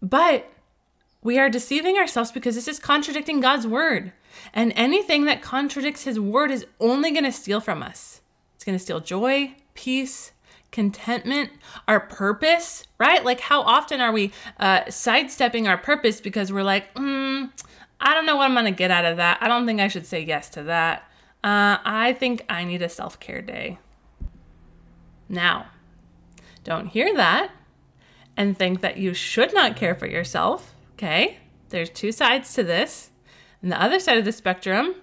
But 0.00 0.50
we 1.22 1.38
are 1.38 1.50
deceiving 1.50 1.96
ourselves 1.96 2.30
because 2.30 2.54
this 2.54 2.68
is 2.68 2.78
contradicting 2.78 3.40
God's 3.40 3.66
word. 3.66 4.12
And 4.54 4.72
anything 4.76 5.24
that 5.24 5.42
contradicts 5.42 6.04
his 6.04 6.20
word 6.20 6.50
is 6.52 6.66
only 6.78 7.10
going 7.10 7.24
to 7.24 7.32
steal 7.32 7.60
from 7.60 7.82
us. 7.82 8.20
It's 8.54 8.64
going 8.64 8.78
to 8.78 8.82
steal 8.82 9.00
joy, 9.00 9.56
peace, 9.74 10.32
contentment, 10.70 11.50
our 11.86 12.00
purpose, 12.00 12.86
right? 12.98 13.24
Like, 13.24 13.40
how 13.40 13.62
often 13.62 14.00
are 14.00 14.12
we 14.12 14.32
uh, 14.58 14.90
sidestepping 14.90 15.66
our 15.66 15.78
purpose 15.78 16.20
because 16.20 16.52
we're 16.52 16.62
like, 16.62 16.94
mm, 16.94 17.50
I 18.00 18.14
don't 18.14 18.26
know 18.26 18.36
what 18.36 18.44
I'm 18.44 18.54
going 18.54 18.64
to 18.66 18.70
get 18.70 18.90
out 18.90 19.04
of 19.04 19.16
that. 19.16 19.38
I 19.40 19.48
don't 19.48 19.66
think 19.66 19.80
I 19.80 19.88
should 19.88 20.06
say 20.06 20.22
yes 20.22 20.48
to 20.50 20.62
that. 20.64 21.02
Uh, 21.42 21.78
I 21.84 22.16
think 22.18 22.44
I 22.48 22.64
need 22.64 22.82
a 22.82 22.88
self 22.88 23.18
care 23.20 23.42
day. 23.42 23.78
Now, 25.28 25.66
don't 26.64 26.86
hear 26.86 27.14
that 27.14 27.50
and 28.36 28.56
think 28.56 28.80
that 28.80 28.96
you 28.96 29.14
should 29.14 29.52
not 29.52 29.76
care 29.76 29.94
for 29.94 30.06
yourself, 30.06 30.74
okay? 30.94 31.38
There's 31.70 31.90
two 31.90 32.12
sides 32.12 32.54
to 32.54 32.62
this. 32.62 33.10
And 33.62 33.72
the 33.72 33.82
other 33.82 33.98
side 33.98 34.18
of 34.18 34.24
the 34.24 34.32
spectrum 34.32 34.94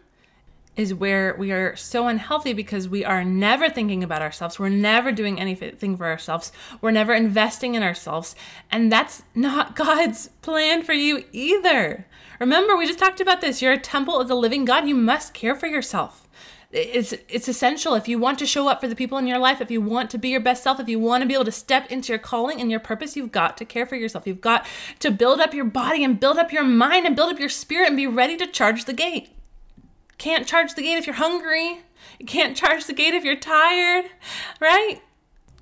is 0.76 0.94
where 0.94 1.36
we 1.38 1.52
are 1.52 1.76
so 1.76 2.08
unhealthy 2.08 2.54
because 2.54 2.90
we 2.90 3.06
are 3.06 3.24
never 3.24 3.70
thinking 3.70 4.04
about 4.04 4.22
ourselves. 4.22 4.60
We're 4.60 4.70
never 4.70 5.12
doing 5.12 5.40
anything 5.40 5.96
for 5.96 6.06
ourselves. 6.06 6.52
We're 6.82 6.92
never 6.92 7.14
investing 7.14 7.76
in 7.76 7.84
ourselves. 7.84 8.36
And 8.72 8.92
that's 8.92 9.24
not 9.34 9.76
God's 9.76 10.30
plan 10.42 10.84
for 10.84 10.94
you 10.94 11.24
either. 11.32 12.06
Remember, 12.40 12.76
we 12.76 12.88
just 12.88 13.00
talked 13.00 13.22
about 13.22 13.42
this. 13.42 13.62
You're 13.62 13.74
a 13.74 13.80
temple 13.80 14.20
of 14.20 14.28
the 14.28 14.36
living 14.36 14.66
God. 14.66 14.88
You 14.88 14.96
must 14.96 15.34
care 15.34 15.56
for 15.56 15.68
yourself. 15.68 16.28
It's 16.72 17.14
it's 17.30 17.48
essential 17.48 17.94
if 17.94 18.10
you 18.10 18.20
want 18.20 18.38
to 18.40 18.46
show 18.46 18.68
up 18.68 18.82
for 18.82 18.90
the 18.90 18.98
people 18.98 19.18
in 19.18 19.28
your 19.28 19.38
life, 19.38 19.62
if 19.62 19.72
you 19.72 19.80
want 19.80 20.10
to 20.10 20.18
be 20.18 20.30
your 20.30 20.42
best 20.42 20.62
self, 20.62 20.78
if 20.78 20.90
you 20.90 21.00
want 21.00 21.22
to 21.22 21.28
be 21.28 21.34
able 21.34 21.46
to 21.46 21.52
step 21.52 21.90
into 21.90 22.12
your 22.12 22.20
calling 22.20 22.60
and 22.60 22.70
your 22.70 22.82
purpose, 22.82 23.16
you've 23.16 23.32
got 23.32 23.56
to 23.58 23.66
care 23.66 23.86
for 23.86 23.96
yourself. 23.96 24.28
You've 24.28 24.42
got 24.42 24.66
to 25.00 25.10
build 25.10 25.40
up 25.40 25.54
your 25.54 25.64
body 25.64 26.04
and 26.04 26.20
build 26.20 26.38
up 26.38 26.52
your 26.52 26.66
mind 26.66 27.06
and 27.06 27.16
build 27.16 27.32
up 27.32 27.40
your 27.40 27.50
spirit 27.50 27.88
and 27.88 27.96
be 27.96 28.08
ready 28.08 28.36
to 28.36 28.48
charge 28.48 28.84
the 28.84 28.94
gate. 28.94 29.30
Can't 30.18 30.48
charge 30.48 30.74
the 30.74 30.82
gate 30.82 30.98
if 30.98 31.06
you're 31.06 31.16
hungry. 31.16 31.82
You 32.20 32.26
can't 32.26 32.56
charge 32.56 32.86
the 32.86 32.94
gate 32.94 33.14
if 33.14 33.24
you're 33.24 33.36
tired, 33.36 34.06
right? 34.60 35.02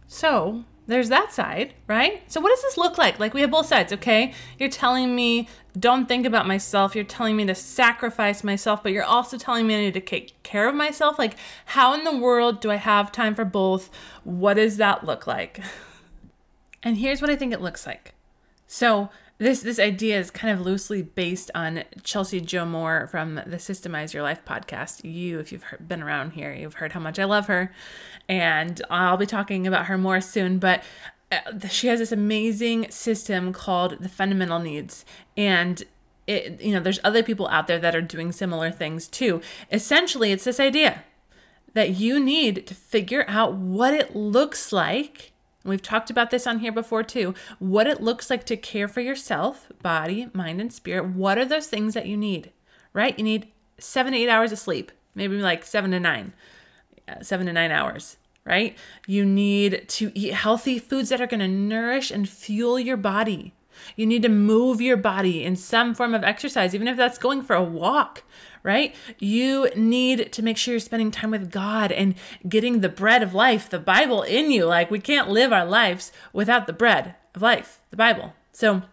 So 0.08 0.64
there's 0.86 1.10
that 1.10 1.32
side, 1.32 1.74
right? 1.88 2.30
So 2.32 2.42
what 2.42 2.50
does 2.50 2.62
this 2.62 2.78
look 2.78 2.98
like? 2.98 3.20
Like 3.20 3.34
we 3.34 3.42
have 3.42 3.52
both 3.52 3.68
sides, 3.68 3.94
okay? 3.94 4.34
You're 4.60 4.70
telling 4.70 5.16
me 5.16 5.48
don't 5.80 6.08
think 6.08 6.26
about 6.26 6.46
myself. 6.46 6.94
You're 6.94 7.04
telling 7.04 7.36
me 7.36 7.46
to 7.46 7.56
sacrifice 7.56 8.44
myself, 8.44 8.84
but 8.84 8.92
you're 8.92 9.04
also 9.04 9.38
telling 9.38 9.66
me 9.66 9.76
I 9.76 9.80
need 9.80 9.94
to 9.96 10.02
take 10.02 10.42
care 10.44 10.70
of 10.70 10.76
myself. 10.76 11.18
Like 11.18 11.36
how 11.66 11.94
in 11.94 12.04
the 12.04 12.16
world 12.16 12.62
do 12.62 12.70
I 12.70 12.76
have 12.76 13.12
time 13.12 13.34
for 13.34 13.46
both? 13.46 13.90
What 14.24 14.56
does 14.56 14.78
that 14.78 15.06
look 15.06 15.26
like? 15.26 15.62
And 16.84 16.98
here's 16.98 17.22
what 17.22 17.32
I 17.32 17.36
think 17.36 17.54
it 17.54 17.62
looks 17.62 17.88
like. 17.88 18.14
So 18.68 19.10
this 19.38 19.62
this 19.62 19.80
idea 19.80 20.20
is 20.20 20.32
kind 20.32 20.58
of 20.58 20.66
loosely 20.66 21.02
based 21.02 21.50
on 21.56 21.84
Chelsea 22.04 22.40
Jo 22.40 22.66
Moore 22.66 23.08
from 23.08 23.36
the 23.36 23.58
Systemize 23.58 24.14
Your 24.14 24.24
Life 24.24 24.46
podcast. 24.46 25.02
You, 25.04 25.40
if 25.40 25.52
you've 25.52 25.66
been 25.86 26.04
around 26.04 26.32
here, 26.32 26.54
you've 26.54 26.76
heard 26.76 26.92
how 26.92 27.00
much 27.00 27.20
I 27.20 27.26
love 27.26 27.48
her, 27.48 27.74
and 28.30 28.82
I'll 28.90 29.18
be 29.18 29.26
talking 29.26 29.66
about 29.68 29.88
her 29.88 29.98
more 29.98 30.22
soon. 30.22 30.60
But 30.60 30.84
uh, 31.32 31.68
she 31.68 31.88
has 31.88 32.00
this 32.00 32.12
amazing 32.12 32.92
system 32.92 33.54
called 33.54 33.98
the 34.00 34.10
fundamental 34.10 34.60
needs, 34.60 35.04
and 35.36 35.84
it 36.28 36.62
you 36.62 36.72
know 36.72 36.80
there's 36.80 37.00
other 37.04 37.24
people 37.24 37.48
out 37.48 37.68
there 37.68 37.80
that 37.80 37.96
are 37.96 38.02
doing 38.02 38.32
similar 38.32 38.72
things 38.72 39.08
too. 39.08 39.42
Essentially, 39.72 40.32
it's 40.32 40.46
this 40.46 40.60
idea 40.60 41.04
that 41.74 41.92
you 41.92 42.20
need 42.20 42.68
to 42.68 42.76
figure 42.76 43.26
out 43.28 43.56
what 43.56 43.94
it 43.94 44.16
looks 44.16 44.72
like 44.72 45.33
We've 45.64 45.82
talked 45.82 46.10
about 46.10 46.30
this 46.30 46.46
on 46.46 46.60
here 46.60 46.72
before 46.72 47.04
too. 47.04 47.34
What 47.60 47.88
it 47.88 48.02
looks 48.02 48.30
like 48.30 48.46
to 48.46 48.58
care 48.58 48.88
for 48.88 49.02
yourself, 49.02 49.72
body, 49.82 50.30
mind, 50.34 50.60
and 50.60 50.74
spirit. 50.74 51.10
What 51.10 51.38
are 51.38 51.46
those 51.46 51.68
things 51.68 51.94
that 51.94 52.06
you 52.06 52.18
need, 52.18 52.52
right? 52.92 53.18
You 53.18 53.24
need 53.24 53.48
seven 53.80 54.14
to 54.14 54.20
eight 54.20 54.30
hours 54.30 54.52
of 54.52 54.60
sleep, 54.60 54.92
maybe 55.16 55.38
like 55.38 55.64
seven 55.64 55.92
to 55.92 56.00
nine, 56.00 56.34
uh, 57.08 57.22
seven 57.22 57.48
to 57.48 57.54
nine 57.54 57.72
hours, 57.72 58.18
right? 58.46 58.78
You 59.08 59.26
need 59.26 59.88
to 59.90 60.12
eat 60.14 60.34
healthy 60.34 60.80
foods 60.80 61.10
that 61.10 61.22
are 61.22 61.28
going 61.28 61.40
to 61.40 61.48
nourish 61.48 62.12
and 62.12 62.28
fuel 62.28 62.80
your 62.80 62.98
body. 62.98 63.54
You 63.96 64.06
need 64.06 64.22
to 64.24 64.30
move 64.30 64.82
your 64.82 64.98
body 64.98 65.44
in 65.44 65.56
some 65.56 65.96
form 65.96 66.14
of 66.14 66.24
exercise, 66.24 66.76
even 66.76 66.88
if 66.88 66.98
that's 66.98 67.18
going 67.18 67.42
for 67.42 67.56
a 67.56 67.64
walk, 67.64 68.24
right? 68.64 68.96
You 69.20 69.70
need 69.76 70.32
to 70.32 70.42
make 70.42 70.58
sure 70.58 70.74
you're 70.74 70.80
spending 70.80 71.12
time 71.12 71.32
with 71.32 71.52
God 71.52 71.92
and 71.92 72.16
getting 72.48 72.80
the 72.80 72.90
bread 72.90 73.22
of 73.22 73.34
life, 73.34 73.70
the 73.70 73.80
Bible 73.80 74.24
in 74.24 74.50
you. 74.52 74.66
Like 74.66 74.90
we 74.90 75.00
can't 75.00 75.30
live 75.30 75.54
our 75.54 75.66
lives 75.66 76.12
without 76.32 76.66
the 76.66 76.74
bread 76.74 77.16
of 77.36 77.42
life, 77.42 77.82
the 77.92 77.98
Bible. 77.98 78.34
So, 78.52 78.84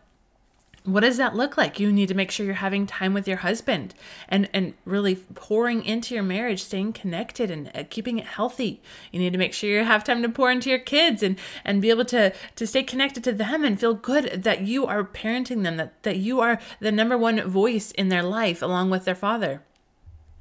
what 0.92 1.00
does 1.00 1.16
that 1.16 1.35
look 1.35 1.56
like? 1.56 1.80
You 1.80 1.92
need 1.92 2.09
to 2.09 2.14
make 2.14 2.30
sure 2.30 2.44
you're 2.47 2.54
having 2.54 2.87
time 2.87 3.14
with 3.14 3.26
your 3.28 3.38
husband 3.38 3.94
and 4.28 4.49
and 4.52 4.75
really 4.85 5.16
pouring 5.35 5.85
into 5.85 6.14
your 6.14 6.23
marriage, 6.23 6.62
staying 6.64 6.92
connected 6.92 7.50
and 7.50 7.70
uh, 7.75 7.85
keeping 7.88 8.18
it 8.18 8.26
healthy. 8.26 8.82
You 9.12 9.20
need 9.20 9.32
to 9.32 9.38
make 9.38 9.52
sure 9.52 9.70
you 9.70 9.85
have 9.85 10.04
time 10.04 10.23
to 10.23 10.28
pour 10.28 10.50
into 10.50 10.70
your 10.70 10.78
kids 10.78 11.23
and 11.23 11.38
and 11.64 11.82
be 11.82 11.90
able 11.90 12.04
to 12.06 12.32
to 12.56 12.66
stay 12.66 12.82
connected 12.82 13.25
to 13.25 13.32
them 13.32 13.64
and 13.64 13.78
feel 13.78 13.94
good 13.94 14.42
that 14.42 14.62
you 14.62 14.87
are 14.87 15.04
parenting 15.04 15.62
them, 15.62 15.76
that 15.76 16.02
that 16.02 16.16
you 16.18 16.40
are 16.40 16.59
the 16.80 16.92
number 16.92 17.16
one 17.16 17.40
voice 17.49 17.90
in 17.92 18.09
their 18.09 18.23
life 18.23 18.62
along 18.62 18.90
with 18.90 19.04
their 19.04 19.14
father. 19.14 19.62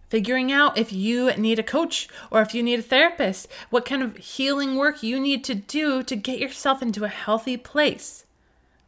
Figuring 0.09 0.51
out 0.51 0.75
if 0.75 0.91
you 0.91 1.31
need 1.33 1.59
a 1.59 1.63
coach 1.63 2.07
or 2.31 2.41
if 2.41 2.55
you 2.55 2.63
need 2.63 2.79
a 2.79 2.83
therapist, 2.83 3.47
what 3.69 3.85
kind 3.85 4.01
of 4.01 4.17
healing 4.17 4.75
work 4.75 5.03
you 5.03 5.19
need 5.19 5.43
to 5.43 5.53
do 5.53 6.01
to 6.01 6.15
get 6.15 6.39
yourself 6.39 6.81
into 6.81 7.03
a 7.03 7.09
healthy 7.09 7.57
place. 7.57 8.25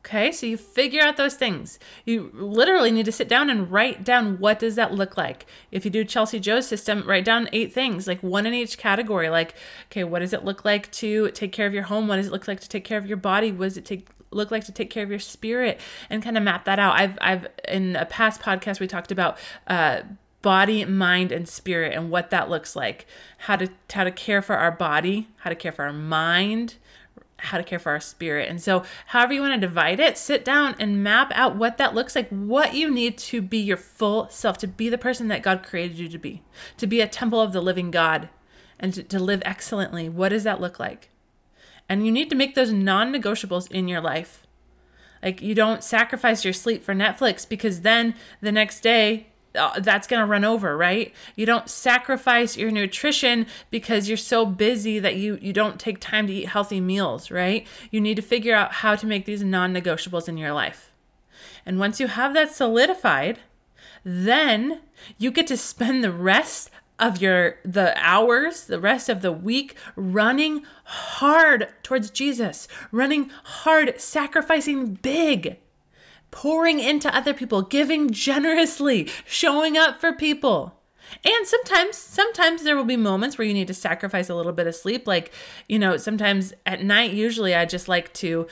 Okay, 0.03 0.31
so 0.31 0.48
you 0.48 0.58
figure 0.58 1.01
out 1.03 1.17
those 1.17 1.36
things. 1.36 1.77
You 2.05 2.31
literally 2.34 2.89
need 2.89 3.05
to 3.05 3.12
sit 3.12 3.29
down 3.29 3.51
and 3.51 3.72
write 3.72 4.03
down 4.03 4.39
what 4.39 4.58
does 4.58 4.74
that 4.75 4.93
look 4.93 5.15
like. 5.15 5.46
If 5.72 5.86
you 5.86 5.91
do 5.91 6.03
Chelsea 6.03 6.39
Jo's 6.39 6.67
system, 6.67 7.03
write 7.08 7.24
down 7.24 7.48
eight 7.53 7.72
things, 7.72 8.08
like 8.08 8.22
one 8.24 8.48
in 8.48 8.53
each 8.53 8.79
category. 8.79 9.29
Like, 9.29 9.53
okay, 9.91 10.03
what 10.03 10.20
does 10.20 10.34
it 10.34 10.43
look 10.43 10.65
like 10.65 10.91
to 10.93 11.29
take 11.31 11.51
care 11.51 11.67
of 11.67 11.74
your 11.74 11.84
home? 11.84 12.08
What 12.08 12.15
does 12.15 12.27
it 12.27 12.31
look 12.31 12.48
like 12.48 12.60
to 12.62 12.67
take 12.67 12.84
care 12.84 12.98
of 12.98 13.05
your 13.05 13.17
body? 13.17 13.51
What 13.51 13.65
does 13.65 13.77
it 13.77 13.86
take 13.86 14.08
look 14.31 14.50
like 14.50 14.63
to 14.65 14.72
take 14.72 14.89
care 14.89 15.03
of 15.03 15.12
your 15.12 15.20
spirit? 15.20 15.79
And 16.10 16.24
kind 16.24 16.36
of 16.36 16.41
map 16.41 16.65
that 16.65 16.79
out. 16.79 17.00
I've 17.00 17.17
I've 17.22 17.48
in 17.67 17.96
a 17.96 18.05
past 18.08 18.41
podcast 18.41 18.79
we 18.79 18.88
talked 18.88 19.12
about 19.12 19.38
uh 19.67 20.01
body, 20.41 20.84
mind, 20.86 21.31
and 21.31 21.48
spirit 21.48 21.93
and 21.93 22.10
what 22.10 22.31
that 22.31 22.50
looks 22.50 22.75
like. 22.75 23.05
How 23.38 23.55
to 23.55 23.70
how 23.93 24.03
to 24.03 24.12
care 24.12 24.41
for 24.41 24.55
our 24.55 24.72
body, 24.72 25.27
how 25.38 25.51
to 25.51 25.55
care 25.55 25.72
for 25.72 25.86
our 25.86 25.93
mind, 25.93 26.75
how 27.42 27.58
to 27.58 27.64
care 27.64 27.80
for 27.80 27.92
our 27.92 28.00
spirit. 28.00 28.50
And 28.50 28.62
so, 28.62 28.84
however 29.08 29.34
you 29.34 29.42
want 29.42 29.60
to 29.60 29.68
divide 29.68 30.00
it, 30.00 30.18
sit 30.18 30.46
down 30.46 30.76
and 30.80 31.04
map 31.04 31.32
out 31.34 31.56
what 31.56 31.78
that 31.78 31.96
looks 31.96 32.16
like, 32.16 32.30
what 32.30 32.76
you 32.76 32.90
need 32.90 33.18
to 33.18 33.42
be 33.42 33.58
your 33.58 33.78
full 33.78 34.30
self, 34.30 34.58
to 34.60 34.68
be 34.68 34.90
the 34.90 34.98
person 34.98 35.28
that 35.30 35.42
God 35.42 35.64
created 35.64 35.98
you 35.98 36.08
to 36.10 36.20
be, 36.20 36.44
to 36.78 36.86
be 36.86 37.02
a 37.02 37.08
temple 37.08 37.42
of 37.42 37.52
the 37.52 37.62
living 37.62 37.90
God, 37.90 38.30
and 38.80 38.94
to, 38.94 39.04
to 39.04 39.20
live 39.20 39.42
excellently. 39.44 40.08
What 40.08 40.30
does 40.30 40.44
that 40.44 40.62
look 40.62 40.80
like? 40.80 41.10
And 41.90 42.06
you 42.06 42.12
need 42.12 42.30
to 42.30 42.36
make 42.36 42.54
those 42.54 42.72
non 42.72 43.12
negotiables 43.12 43.72
in 43.72 43.88
your 43.88 44.02
life. 44.02 44.46
Like, 45.24 45.42
you 45.42 45.54
don't 45.54 45.84
sacrifice 45.84 46.46
your 46.46 46.54
sleep 46.54 46.84
for 46.84 46.96
Netflix 46.96 47.48
because 47.48 47.82
then 47.82 48.16
the 48.40 48.52
next 48.52 48.82
day 48.82 49.28
uh, 49.55 49.79
that's 49.79 50.08
going 50.08 50.20
to 50.20 50.25
run 50.25 50.43
over, 50.46 50.77
right? 50.77 51.13
You 51.36 51.46
don't 51.46 51.70
sacrifice 51.70 52.58
your 52.58 52.72
nutrition 52.72 53.46
because 53.70 54.08
you're 54.08 54.17
so 54.17 54.46
busy 54.46 55.00
that 55.00 55.15
you 55.15 55.38
you 55.41 55.53
don't 55.53 55.79
take 55.79 56.00
time 56.00 56.27
to 56.27 56.34
eat 56.34 56.50
healthy 56.50 56.79
meals, 56.79 57.31
right? 57.31 57.67
You 57.89 58.01
need 58.01 58.15
to 58.15 58.22
figure 58.22 58.55
out 58.55 58.74
how 58.74 58.96
to 58.96 59.05
make 59.05 59.25
these 59.25 59.43
non-negotiables 59.43 60.27
in 60.27 60.38
your 60.38 60.53
life. 60.53 60.91
And 61.65 61.79
once 61.79 62.00
you 62.00 62.08
have 62.08 62.34
that 62.34 62.53
solidified, 62.53 63.39
then 64.03 64.81
you 65.17 65.31
get 65.31 65.48
to 65.48 65.58
spend 65.58 66.03
the 66.03 66.12
rest 66.12 66.70
of 67.00 67.22
your 67.22 67.58
the 67.65 67.93
hours, 67.98 68.65
the 68.65 68.79
rest 68.79 69.10
of 69.10 69.22
the 69.22 69.31
week 69.31 69.75
running 69.96 70.63
hard 70.84 71.67
towards 71.84 72.12
Jesus, 72.12 72.67
running 72.91 73.31
hard, 73.43 74.00
sacrificing 74.00 74.93
big 74.93 75.58
pouring 76.32 76.80
into 76.80 77.14
other 77.16 77.34
people, 77.34 77.62
giving 77.62 78.10
generously, 78.10 79.10
showing 79.26 79.78
up 79.78 80.00
for 80.00 80.14
people. 80.14 80.78
And 81.26 81.46
sometimes, 81.46 81.98
sometimes 81.98 82.64
there 82.64 82.78
will 82.78 82.86
be 82.86 82.98
moments 82.98 83.38
where 83.38 83.48
you 83.48 83.54
need 83.54 83.68
to 83.68 83.74
sacrifice 83.74 84.30
a 84.30 84.36
little 84.36 84.54
bit 84.54 84.68
of 84.68 84.76
sleep. 84.76 85.08
Like, 85.08 85.34
you 85.68 85.78
know, 85.78 85.98
sometimes 85.98 86.54
at 86.66 86.84
night, 86.84 87.12
usually 87.12 87.54
I 87.54 87.66
just 87.66 87.88
like 87.88 88.14
to 88.14 88.48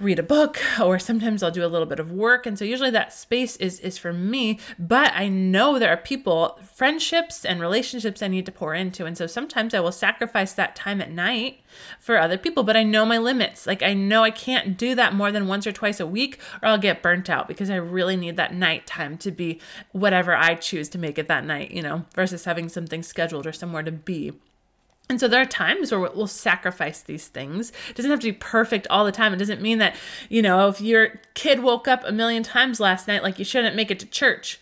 read 0.00 0.18
a 0.18 0.22
book 0.22 0.60
or 0.80 0.98
sometimes 0.98 1.42
I'll 1.42 1.50
do 1.50 1.64
a 1.64 1.68
little 1.68 1.86
bit 1.86 2.00
of 2.00 2.10
work. 2.10 2.46
And 2.46 2.58
so 2.58 2.64
usually 2.64 2.90
that 2.90 3.12
space 3.12 3.56
is 3.56 3.80
is 3.80 3.98
for 3.98 4.12
me 4.12 4.58
but 4.78 5.12
I 5.14 5.28
know 5.28 5.78
there 5.78 5.90
are 5.90 5.96
people 5.96 6.58
friendships 6.74 7.44
and 7.44 7.60
relationships 7.60 8.22
I 8.22 8.28
need 8.28 8.46
to 8.46 8.52
pour 8.52 8.74
into. 8.74 9.06
And 9.06 9.16
so 9.16 9.26
sometimes 9.26 9.74
I 9.74 9.80
will 9.80 9.92
sacrifice 9.92 10.52
that 10.54 10.76
time 10.76 11.00
at 11.00 11.10
night 11.10 11.60
for 11.98 12.18
other 12.18 12.38
people 12.38 12.62
but 12.62 12.76
I 12.76 12.82
know 12.82 13.04
my 13.04 13.18
limits. 13.18 13.66
Like 13.66 13.82
I 13.82 13.94
know 13.94 14.24
I 14.24 14.30
can't 14.30 14.76
do 14.76 14.94
that 14.94 15.14
more 15.14 15.32
than 15.32 15.46
once 15.46 15.66
or 15.66 15.72
twice 15.72 16.00
a 16.00 16.06
week 16.06 16.38
or 16.62 16.68
I'll 16.68 16.78
get 16.78 17.02
burnt 17.02 17.28
out 17.28 17.48
because 17.48 17.70
I 17.70 17.76
really 17.76 18.16
need 18.16 18.36
that 18.36 18.54
night 18.54 18.86
time 18.86 19.18
to 19.18 19.30
be 19.30 19.60
whatever 19.92 20.34
I 20.34 20.54
choose 20.54 20.88
to 20.90 20.98
make 20.98 21.18
it 21.18 21.28
that 21.28 21.44
night 21.44 21.70
you 21.70 21.82
know 21.82 22.04
versus 22.14 22.44
having 22.44 22.68
something 22.68 23.02
scheduled 23.02 23.46
or 23.46 23.52
somewhere 23.52 23.82
to 23.82 23.92
be 23.92 24.32
and 25.10 25.18
so 25.18 25.26
there 25.26 25.42
are 25.42 25.46
times 25.46 25.90
where 25.90 26.00
we'll 26.00 26.28
sacrifice 26.28 27.02
these 27.02 27.26
things. 27.26 27.72
It 27.88 27.96
doesn't 27.96 28.10
have 28.10 28.20
to 28.20 28.28
be 28.28 28.32
perfect 28.32 28.86
all 28.88 29.04
the 29.04 29.10
time. 29.10 29.34
It 29.34 29.38
doesn't 29.38 29.60
mean 29.60 29.78
that, 29.78 29.96
you 30.28 30.40
know, 30.40 30.68
if 30.68 30.80
your 30.80 31.20
kid 31.34 31.64
woke 31.64 31.88
up 31.88 32.04
a 32.06 32.12
million 32.12 32.44
times 32.44 32.78
last 32.78 33.08
night, 33.08 33.24
like 33.24 33.38
you 33.40 33.44
shouldn't 33.44 33.74
make 33.74 33.90
it 33.90 33.98
to 33.98 34.06
church. 34.06 34.60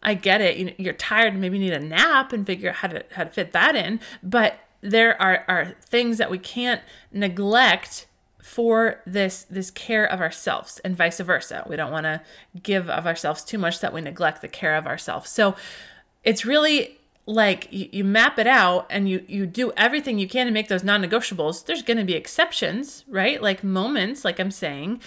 I 0.00 0.14
get 0.14 0.40
it. 0.40 0.78
You're 0.78 0.94
tired, 0.94 1.32
and 1.32 1.40
maybe 1.40 1.58
need 1.58 1.72
a 1.72 1.80
nap 1.80 2.32
and 2.32 2.46
figure 2.46 2.70
out 2.70 2.76
how 2.76 2.88
to 2.88 3.04
how 3.12 3.24
to 3.24 3.30
fit 3.30 3.52
that 3.52 3.74
in. 3.74 4.00
But 4.22 4.58
there 4.80 5.20
are, 5.20 5.44
are 5.48 5.74
things 5.80 6.18
that 6.18 6.30
we 6.30 6.38
can't 6.38 6.80
neglect 7.12 8.06
for 8.40 9.00
this 9.06 9.44
this 9.50 9.70
care 9.70 10.04
of 10.04 10.20
ourselves 10.20 10.80
and 10.84 10.96
vice 10.96 11.20
versa. 11.20 11.64
We 11.68 11.76
don't 11.76 11.92
want 11.92 12.04
to 12.04 12.20
give 12.62 12.88
of 12.88 13.06
ourselves 13.06 13.44
too 13.44 13.58
much 13.58 13.80
that 13.80 13.92
we 13.92 14.00
neglect 14.00 14.42
the 14.42 14.48
care 14.48 14.76
of 14.76 14.86
ourselves. 14.86 15.30
So 15.30 15.56
it's 16.24 16.44
really 16.44 16.98
like 17.26 17.68
you, 17.70 17.88
you 17.92 18.04
map 18.04 18.38
it 18.38 18.46
out 18.46 18.86
and 18.90 19.08
you 19.08 19.24
you 19.28 19.46
do 19.46 19.72
everything 19.76 20.18
you 20.18 20.28
can 20.28 20.46
to 20.46 20.52
make 20.52 20.68
those 20.68 20.82
non-negotiables. 20.82 21.64
There's 21.64 21.82
going 21.82 21.98
to 21.98 22.04
be 22.04 22.14
exceptions 22.14 23.04
right? 23.08 23.40
Like 23.40 23.62
moments 23.62 24.24
like 24.24 24.38
i'm 24.40 24.50
saying 24.50 25.00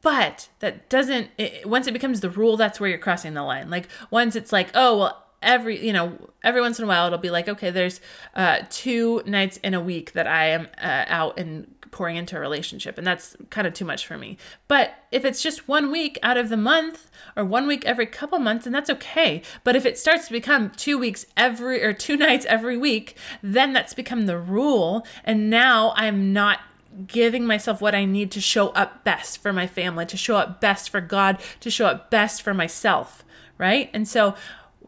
but 0.00 0.48
that 0.60 0.88
doesn't 0.88 1.28
it, 1.36 1.68
once 1.68 1.86
it 1.86 1.92
becomes 1.92 2.20
the 2.20 2.30
rule 2.30 2.56
that's 2.56 2.80
where 2.80 2.88
you're 2.88 2.98
crossing 2.98 3.34
the 3.34 3.42
line. 3.42 3.70
Like 3.70 3.88
once 4.10 4.36
it's 4.36 4.52
like 4.52 4.70
oh 4.74 4.98
well 4.98 5.27
every 5.42 5.84
you 5.84 5.92
know 5.92 6.18
every 6.42 6.60
once 6.60 6.78
in 6.78 6.84
a 6.84 6.88
while 6.88 7.06
it'll 7.06 7.18
be 7.18 7.30
like 7.30 7.48
okay 7.48 7.70
there's 7.70 8.00
uh 8.34 8.58
two 8.70 9.22
nights 9.24 9.56
in 9.58 9.72
a 9.72 9.80
week 9.80 10.12
that 10.12 10.26
i 10.26 10.46
am 10.46 10.66
uh, 10.82 11.04
out 11.06 11.38
and 11.38 11.72
pouring 11.90 12.16
into 12.16 12.36
a 12.36 12.40
relationship 12.40 12.98
and 12.98 13.06
that's 13.06 13.36
kind 13.50 13.66
of 13.66 13.74
too 13.74 13.84
much 13.84 14.06
for 14.06 14.18
me. 14.18 14.36
But 14.66 14.94
if 15.10 15.24
it's 15.24 15.42
just 15.42 15.68
one 15.68 15.90
week 15.90 16.18
out 16.22 16.36
of 16.36 16.48
the 16.48 16.56
month 16.56 17.10
or 17.36 17.44
one 17.44 17.66
week 17.66 17.84
every 17.84 18.06
couple 18.06 18.38
months 18.38 18.66
and 18.66 18.74
that's 18.74 18.90
okay. 18.90 19.42
But 19.64 19.76
if 19.76 19.86
it 19.86 19.98
starts 19.98 20.26
to 20.26 20.32
become 20.32 20.70
two 20.70 20.98
weeks 20.98 21.26
every 21.36 21.82
or 21.82 21.92
two 21.92 22.16
nights 22.28 22.46
every 22.46 22.76
week 22.76 23.16
then 23.42 23.72
that's 23.72 23.94
become 23.94 24.26
the 24.26 24.38
rule. 24.38 25.06
And 25.24 25.50
now 25.50 25.92
i'm 25.96 26.32
not 26.32 26.60
giving 27.06 27.46
myself 27.46 27.80
what 27.80 27.94
I 27.94 28.04
need 28.04 28.32
to 28.32 28.40
show 28.40 28.70
up 28.70 29.04
best 29.04 29.38
for 29.38 29.52
my 29.52 29.68
family, 29.68 30.04
to 30.06 30.16
show 30.16 30.36
up 30.36 30.60
best 30.60 30.90
for 30.90 31.00
God, 31.00 31.38
to 31.60 31.70
show 31.70 31.86
up 31.86 32.10
best 32.10 32.42
for 32.42 32.52
myself, 32.52 33.24
right? 33.56 33.88
And 33.94 34.08
so 34.08 34.34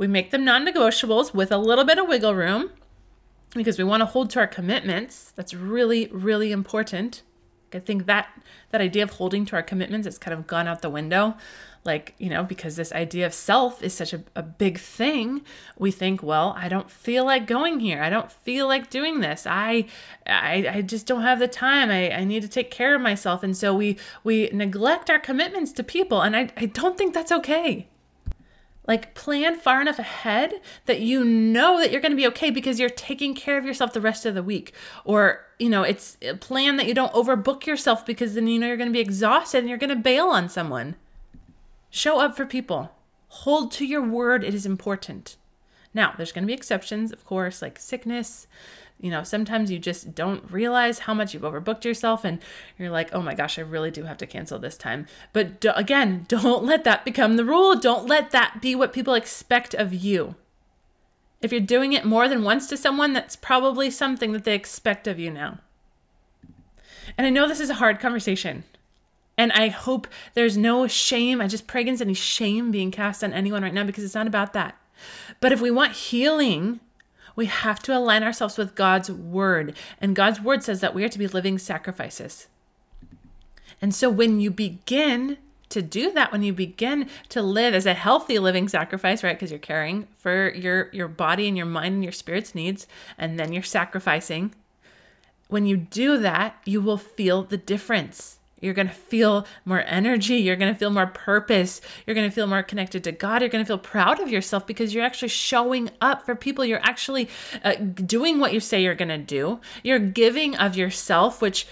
we 0.01 0.07
make 0.07 0.31
them 0.31 0.47
non 0.47 0.67
negotiables 0.67 1.35
with 1.35 1.53
a 1.53 1.59
little 1.59 1.85
bit 1.85 1.99
of 1.99 2.09
wiggle 2.09 2.35
room 2.35 2.71
because 3.55 3.77
we 3.77 3.85
want 3.85 4.01
to 4.01 4.07
hold 4.07 4.31
to 4.31 4.39
our 4.39 4.47
commitments. 4.47 5.31
That's 5.37 5.53
really, 5.53 6.09
really 6.11 6.53
important. 6.53 7.21
I 7.75 7.81
think 7.81 8.07
that 8.07 8.29
that 8.71 8.81
idea 8.81 9.03
of 9.03 9.11
holding 9.11 9.45
to 9.45 9.57
our 9.57 9.63
commitments 9.63 10.07
has 10.07 10.17
kind 10.17 10.33
of 10.33 10.47
gone 10.47 10.67
out 10.67 10.81
the 10.81 10.89
window. 10.89 11.37
Like, 11.85 12.15
you 12.17 12.31
know, 12.31 12.43
because 12.43 12.77
this 12.77 12.93
idea 12.93 13.27
of 13.27 13.35
self 13.35 13.83
is 13.83 13.93
such 13.93 14.15
a, 14.15 14.23
a 14.35 14.43
big 14.43 14.79
thing, 14.79 15.43
we 15.79 15.91
think, 15.91 16.23
well, 16.23 16.55
I 16.57 16.71
don't 16.71 16.91
feel 16.91 17.27
like 17.27 17.47
going 17.47 17.81
here. 17.81 18.03
I 18.03 18.09
don't 18.09 18.33
feel 18.33 18.67
like 18.67 18.89
doing 18.89 19.21
this. 19.21 19.47
I 19.47 19.85
I, 20.27 20.67
I 20.77 20.81
just 20.81 21.07
don't 21.07 21.23
have 21.23 21.41
the 21.41 21.47
time. 21.47 21.91
I, 21.91 22.11
I 22.11 22.25
need 22.25 22.41
to 22.41 22.49
take 22.49 22.71
care 22.71 22.95
of 22.95 23.03
myself. 23.03 23.43
And 23.43 23.55
so 23.55 23.75
we 23.75 23.99
we 24.25 24.49
neglect 24.51 25.11
our 25.11 25.19
commitments 25.19 25.73
to 25.73 25.83
people. 25.83 26.23
And 26.23 26.35
I, 26.35 26.49
I 26.57 26.65
don't 26.65 26.97
think 26.97 27.13
that's 27.13 27.33
okay. 27.33 27.87
Like 28.91 29.15
plan 29.15 29.57
far 29.57 29.81
enough 29.81 30.01
ahead 30.01 30.53
that 30.87 30.99
you 30.99 31.25
know 31.25 31.79
that 31.79 31.93
you're 31.93 32.01
going 32.01 32.11
to 32.11 32.17
be 32.17 32.27
okay 32.27 32.51
because 32.51 32.81
you're 32.81 32.91
taking 32.91 33.37
care 33.37 33.57
of 33.57 33.65
yourself 33.65 33.93
the 33.93 34.01
rest 34.01 34.27
of 34.27 34.35
the 34.35 34.43
week. 34.43 34.75
Or, 35.05 35.47
you 35.61 35.69
know, 35.69 35.85
it's 35.85 36.17
a 36.23 36.35
plan 36.35 36.77
that 36.77 36.89
you 36.89 36.95
don't 36.95 37.13
overbook 37.13 37.67
yourself 37.67 38.05
because 38.05 38.35
then 38.35 38.49
you 38.49 38.59
know 38.59 38.67
you're 38.67 38.77
going 38.77 38.89
to 38.89 38.93
be 38.93 38.99
exhausted 38.99 39.59
and 39.59 39.69
you're 39.69 39.79
going 39.79 39.91
to 39.91 39.95
bail 39.95 40.27
on 40.27 40.49
someone. 40.49 40.97
Show 41.89 42.19
up 42.19 42.37
for 42.37 42.45
people. 42.45 42.91
Hold 43.29 43.71
to 43.75 43.87
your 43.87 44.03
word. 44.03 44.43
It 44.43 44.55
is 44.55 44.67
important. 44.67 45.37
Now, 45.95 46.15
there's 46.17 46.33
going 46.33 46.43
to 46.43 46.49
be 46.49 46.53
exceptions, 46.53 47.13
of 47.13 47.25
course, 47.25 47.63
like 47.63 47.79
sickness, 47.79 48.49
you 49.01 49.11
know, 49.11 49.23
sometimes 49.23 49.71
you 49.71 49.79
just 49.79 50.15
don't 50.15 50.51
realize 50.53 51.01
how 51.01 51.15
much 51.15 51.33
you've 51.33 51.43
overbooked 51.43 51.85
yourself 51.85 52.25
and 52.25 52.39
you're 52.79 52.91
like, 52.91 53.13
oh 53.15 53.23
my 53.23 53.35
gosh, 53.35 53.59
I 53.59 53.63
really 53.63 53.91
do 53.91 54.05
have 54.05 54.19
to 54.19 54.27
cancel 54.27 54.59
this 54.59 54.77
time. 54.77 55.07
But 55.33 55.61
do, 55.61 55.73
again, 55.75 56.27
don't 56.29 56.65
let 56.65 56.85
that 56.85 57.05
become 57.05 57.37
the 57.37 57.45
rule. 57.45 57.77
Don't 57.77 58.07
let 58.07 58.31
that 58.31 58.61
be 58.61 58.75
what 58.75 58.93
people 58.93 59.15
expect 59.15 59.75
of 59.75 59.95
you. 59.95 60.35
If 61.41 61.51
you're 61.51 61.63
doing 61.63 61.95
it 61.95 62.05
more 62.05 62.29
than 62.29 62.45
once 62.45 62.69
to 62.69 62.77
someone, 62.77 63.15
that's 63.15 63.37
probably 63.37 63.91
something 63.91 64.33
that 64.33 64.45
they 64.45 64.55
expect 64.55 65.09
of 65.09 65.19
you 65.19 65.31
now. 65.31 65.59
And 67.17 67.27
I 67.27 67.31
know 67.31 67.49
this 67.49 67.61
is 67.61 67.71
a 67.71 67.75
hard 67.75 67.99
conversation. 67.99 68.65
And 69.39 69.51
I 69.53 69.69
hope 69.69 70.07
there's 70.35 70.59
no 70.59 70.87
shame. 70.87 71.41
I 71.41 71.47
just 71.47 71.67
pray 71.67 71.81
against 71.81 72.03
any 72.03 72.13
shame 72.13 72.71
being 72.71 72.91
cast 72.91 73.25
on 73.25 73.33
anyone 73.33 73.63
right 73.63 73.73
now 73.73 73.85
because 73.85 74.05
it's 74.05 74.15
not 74.15 74.27
about 74.27 74.53
that. 74.53 74.77
But 75.41 75.53
if 75.53 75.63
we 75.63 75.71
want 75.71 75.93
healing, 75.93 76.81
we 77.37 77.47
have 77.47 77.81
to 77.81 77.97
align 77.97 78.23
ourselves 78.23 78.59
with 78.59 78.75
God's 78.75 79.11
word. 79.11 79.77
And 80.01 80.17
God's 80.17 80.41
word 80.41 80.63
says 80.63 80.81
that 80.81 80.95
we 80.95 81.05
are 81.05 81.09
to 81.09 81.19
be 81.19 81.27
living 81.27 81.59
sacrifices. 81.59 82.49
And 83.81 83.95
so 83.95 84.11
when 84.11 84.41
you 84.41 84.51
begin 84.51 85.39
to 85.71 85.81
do 85.81 86.11
that, 86.13 86.33
when 86.33 86.43
you 86.43 86.53
begin 86.53 87.09
to 87.29 87.41
live 87.41 87.75
as 87.75 87.87
a 87.87 87.95
healthy 87.95 88.39
living 88.39 88.69
sacrifice, 88.69 89.23
right? 89.23 89.37
Because 89.37 89.51
you're 89.51 89.59
caring 89.59 90.09
for 90.17 90.53
your 90.53 90.91
your 90.93 91.09
body 91.09 91.49
and 91.49 91.57
your 91.57 91.67
mind 91.67 91.95
and 91.95 92.03
your 92.03 92.13
spirit's 92.13 92.55
needs, 92.55 92.87
and 93.17 93.39
then 93.39 93.53
you're 93.53 93.63
sacrificing. 93.63 94.53
When 95.49 95.67
you 95.67 95.77
do 95.77 96.19
that, 96.19 96.61
you 96.65 96.81
will 96.81 96.99
feel 96.99 97.43
the 97.43 97.57
difference. 97.57 98.40
You're 98.61 98.75
going 98.75 98.89
to 98.89 98.95
feel 98.95 99.47
more 99.65 99.83
energy. 99.87 100.37
You're 100.37 100.57
going 100.57 100.73
to 100.73 100.79
feel 100.79 100.91
more 100.91 101.07
purpose. 101.07 101.81
You're 102.07 102.15
going 102.15 102.29
to 102.29 102.35
feel 102.35 102.47
more 102.47 102.63
connected 102.63 103.05
to 103.05 103.13
God. 103.13 103.43
You're 103.43 103.51
going 103.51 103.65
to 103.65 103.69
feel 103.69 103.79
proud 103.79 104.21
of 104.21 104.29
yourself 104.29 104.67
because 104.67 104.95
you're 104.95 105.05
actually 105.05 105.29
showing 105.29 105.91
up 106.01 106.25
for 106.25 106.35
people. 106.35 106.65
You're 106.65 106.85
actually 106.85 107.29
uh, 107.65 107.75
doing 107.75 108.39
what 108.39 108.53
you 108.53 108.61
say 108.61 108.83
you're 108.83 108.95
going 108.95 109.09
to 109.09 109.19
do. 109.19 109.61
You're 109.83 109.99
giving 109.99 110.57
of 110.57 110.77
yourself, 110.77 111.41
which 111.41 111.67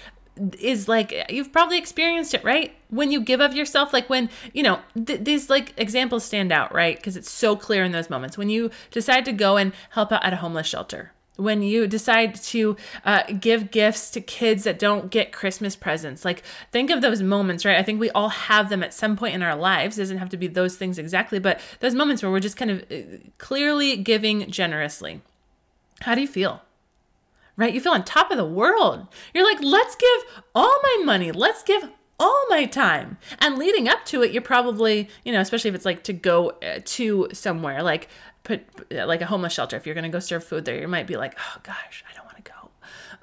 is 0.59 0.87
like 0.87 1.13
you've 1.29 1.51
probably 1.51 1.77
experienced 1.77 2.33
it 2.33 2.43
right 2.43 2.73
when 2.89 3.11
you 3.11 3.19
give 3.19 3.41
of 3.41 3.53
yourself 3.53 3.91
like 3.91 4.09
when 4.09 4.29
you 4.53 4.63
know 4.63 4.79
th- 5.05 5.21
these 5.23 5.49
like 5.49 5.73
examples 5.75 6.23
stand 6.23 6.51
out 6.51 6.73
right 6.73 6.95
because 6.95 7.17
it's 7.17 7.29
so 7.29 7.55
clear 7.55 7.83
in 7.83 7.91
those 7.91 8.09
moments 8.09 8.37
when 8.37 8.49
you 8.49 8.71
decide 8.91 9.25
to 9.25 9.33
go 9.33 9.57
and 9.57 9.73
help 9.91 10.11
out 10.11 10.23
at 10.23 10.31
a 10.31 10.37
homeless 10.37 10.67
shelter 10.67 11.11
when 11.39 11.63
you 11.63 11.87
decide 11.87 12.35
to 12.35 12.75
uh, 13.05 13.23
give 13.39 13.71
gifts 13.71 14.11
to 14.11 14.21
kids 14.21 14.65
that 14.65 14.77
don't 14.77 15.09
get 15.09 15.31
Christmas 15.31 15.75
presents. 15.75 16.25
Like, 16.25 16.43
think 16.71 16.89
of 16.89 17.01
those 17.01 17.21
moments, 17.21 17.65
right? 17.65 17.77
I 17.77 17.83
think 17.83 17.99
we 17.99 18.09
all 18.11 18.29
have 18.29 18.69
them 18.69 18.83
at 18.83 18.93
some 18.93 19.15
point 19.15 19.35
in 19.35 19.41
our 19.41 19.55
lives. 19.55 19.97
It 19.97 20.01
doesn't 20.01 20.17
have 20.17 20.29
to 20.29 20.37
be 20.37 20.47
those 20.47 20.75
things 20.75 20.97
exactly, 20.97 21.39
but 21.39 21.59
those 21.79 21.95
moments 21.95 22.21
where 22.21 22.31
we're 22.31 22.39
just 22.39 22.57
kind 22.57 22.71
of 22.71 22.85
uh, 22.91 23.17
clearly 23.37 23.97
giving 23.97 24.49
generously. 24.51 25.21
How 26.01 26.15
do 26.15 26.21
you 26.21 26.27
feel? 26.27 26.61
Right? 27.57 27.73
You 27.73 27.81
feel 27.81 27.93
on 27.93 28.03
top 28.03 28.31
of 28.31 28.37
the 28.37 28.45
world. 28.45 29.07
You're 29.33 29.43
like, 29.43 29.61
let's 29.61 29.95
give 29.95 30.43
all 30.55 30.79
my 30.83 31.03
money, 31.03 31.31
let's 31.31 31.63
give 31.63 31.89
all 32.19 32.45
my 32.49 32.65
time. 32.65 33.17
And 33.39 33.57
leading 33.57 33.87
up 33.87 34.05
to 34.05 34.21
it, 34.21 34.31
you're 34.31 34.41
probably, 34.41 35.09
you 35.23 35.31
know, 35.31 35.39
especially 35.39 35.69
if 35.69 35.75
it's 35.75 35.85
like 35.85 36.03
to 36.03 36.13
go 36.13 36.51
uh, 36.61 36.79
to 36.83 37.29
somewhere, 37.31 37.81
like 37.81 38.09
put 38.43 38.61
uh, 38.95 39.05
like 39.05 39.21
a 39.21 39.25
homeless 39.25 39.53
shelter. 39.53 39.77
If 39.77 39.85
you're 39.85 39.95
going 39.95 40.03
to 40.03 40.09
go 40.09 40.19
serve 40.19 40.43
food 40.43 40.65
there, 40.65 40.79
you 40.79 40.87
might 40.87 41.07
be 41.07 41.17
like, 41.17 41.37
oh 41.39 41.59
gosh, 41.63 42.03
I 42.09 42.15
don't 42.15 42.25
want 42.25 42.37
to 42.37 42.51
go. 42.51 42.69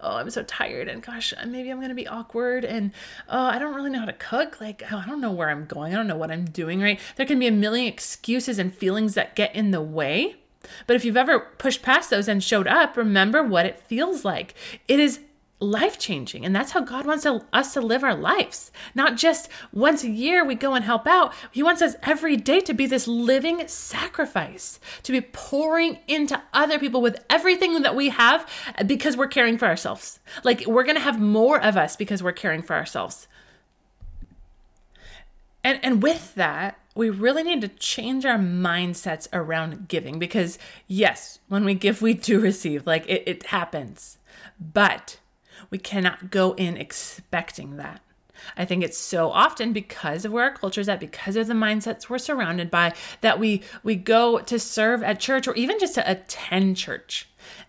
Oh, 0.01 0.17
I'm 0.17 0.29
so 0.31 0.43
tired, 0.43 0.89
and 0.89 1.03
gosh, 1.03 1.33
uh, 1.37 1.47
maybe 1.47 1.71
I'm 1.71 1.81
gonna 1.81 1.95
be 1.95 2.07
awkward, 2.07 2.67
and 2.67 2.93
oh, 3.31 3.47
I 3.47 3.59
don't 3.59 3.75
really 3.75 3.89
know 3.89 4.01
how 4.01 4.05
to 4.05 4.13
cook. 4.13 4.61
Like, 4.61 4.83
oh, 4.93 4.99
I 4.99 5.07
don't 5.07 5.23
know 5.23 5.33
where 5.33 5.49
I'm 5.49 5.65
going. 5.65 5.95
I 5.95 5.97
don't 5.97 6.07
know 6.07 6.19
what 6.19 6.31
I'm 6.31 6.45
doing. 6.45 6.81
Right? 6.83 7.01
There 7.17 7.25
can 7.25 7.39
be 7.39 7.47
a 7.47 7.53
million 7.53 7.87
excuses 7.87 8.59
and 8.59 8.75
feelings 8.75 9.15
that 9.15 9.35
get 9.35 9.55
in 9.55 9.71
the 9.71 9.81
way. 9.81 10.37
But 10.87 10.97
if 10.97 11.05
you've 11.05 11.17
ever 11.17 11.39
pushed 11.39 11.83
past 11.83 12.11
those 12.11 12.29
and 12.29 12.43
showed 12.43 12.67
up, 12.67 12.97
remember 12.97 13.43
what 13.43 13.67
it 13.67 13.81
feels 13.81 14.25
like. 14.25 14.55
It 14.89 15.01
is 15.01 15.21
life 15.59 15.99
changing. 15.99 16.45
And 16.45 16.55
that's 16.55 16.73
how 16.73 16.81
God 16.81 17.07
wants 17.07 17.23
to, 17.25 17.45
us 17.53 17.73
to 17.75 17.81
live 17.81 18.05
our 18.05 18.15
lives. 18.15 18.71
Not 18.95 19.17
just 19.17 19.49
once 19.73 20.05
a 20.05 20.11
year 20.11 20.45
we 20.45 20.55
go 20.55 20.75
and 20.75 20.85
help 20.85 21.07
out. 21.07 21.33
He 21.51 21.63
wants 21.63 21.81
us 21.81 21.97
every 22.03 22.37
day 22.37 22.61
to 22.61 22.75
be 22.75 22.87
this 22.87 23.09
living 23.09 23.67
sacrifice, 23.67 24.79
to 25.03 25.13
be 25.13 25.23
pouring 25.23 26.01
into 26.07 26.43
other 26.53 26.79
people 26.79 27.01
with 27.01 27.25
everything 27.31 27.81
that 27.83 27.97
we 27.97 28.11
have 28.11 28.49
because 28.87 29.17
we're 29.17 29.29
caring 29.29 29.57
for 29.57 29.67
ourselves. 29.67 30.21
Like 30.45 30.67
we're 30.67 30.85
going 30.85 30.97
to 30.97 31.01
have 31.01 31.21
more 31.21 31.61
of 31.61 31.77
us 31.77 31.97
because 31.97 32.23
we're 32.23 32.33
caring 32.33 32.63
for 32.63 32.77
ourselves. 32.77 33.27
And, 35.65 35.81
and 35.83 36.03
with 36.03 36.35
that, 36.35 36.79
we 36.95 37.11
really 37.11 37.43
need 37.43 37.61
to 37.63 37.69
change 37.69 38.25
our 38.25 38.39
mindsets 38.39 39.27
around 39.33 39.89
giving 39.89 40.19
because, 40.19 40.59
yes, 40.87 41.41
when 41.49 41.65
we 41.65 41.75
give, 41.75 42.01
we 42.01 42.15
do 42.15 42.41
receive. 42.41 42.87
Like 42.87 43.07
it, 43.09 43.25
it 43.27 43.47
happens. 43.47 44.19
But 44.61 45.19
we 45.71 45.79
cannot 45.79 46.31
go 46.31 46.55
in 46.55 46.77
expecting 46.77 47.77
that. 47.77 48.01
I 48.57 48.65
think 48.65 48.85
it's 48.85 48.99
so 48.99 49.31
often 49.31 49.73
because 49.73 50.25
of 50.25 50.33
where 50.33 50.45
our 50.45 50.55
culture 50.55 50.81
is 50.81 50.89
at, 50.89 51.01
because 51.01 51.37
of 51.37 51.47
the 51.47 51.55
mindsets 51.55 52.09
we're 52.09 52.19
surrounded 52.19 52.71
by, 52.71 52.93
that 53.21 53.39
we 53.39 53.63
we 53.83 53.97
go 53.97 54.39
to 54.41 54.59
serve 54.59 55.03
at 55.03 55.21
church 55.21 55.49
or 55.49 55.55
even 55.55 55.79
just 55.79 55.95
to 55.95 56.11
attend 56.11 56.77
church. 56.77 57.29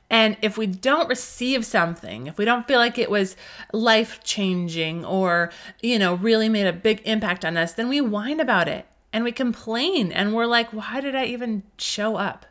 And 0.10 0.38
if 0.42 0.58
we 0.58 0.68
don't 0.68 1.10
receive 1.10 1.66
something, 1.66 2.28
if 2.28 2.38
we 2.38 2.46
don't 2.46 2.68
feel 2.68 2.80
like 2.80 2.98
it 2.98 3.12
was 3.12 3.36
life 3.74 4.24
changing 4.24 5.04
or, 5.04 5.52
you 5.82 6.00
know, 6.00 6.16
really 6.16 6.48
made 6.48 6.68
a 6.68 6.74
big 6.74 7.02
impact 7.04 7.44
on 7.44 7.58
us, 7.58 7.74
then 7.74 7.90
we 7.90 8.00
whine 8.00 8.40
about 8.40 8.70
it 8.70 8.86
and 9.12 9.24
we 9.24 9.34
complain 9.34 10.12
and 10.12 10.34
we're 10.34 10.46
like, 10.46 10.72
why 10.72 11.02
did 11.02 11.14
I 11.16 11.26
even 11.26 11.64
show 11.78 12.16
up? 12.16 12.46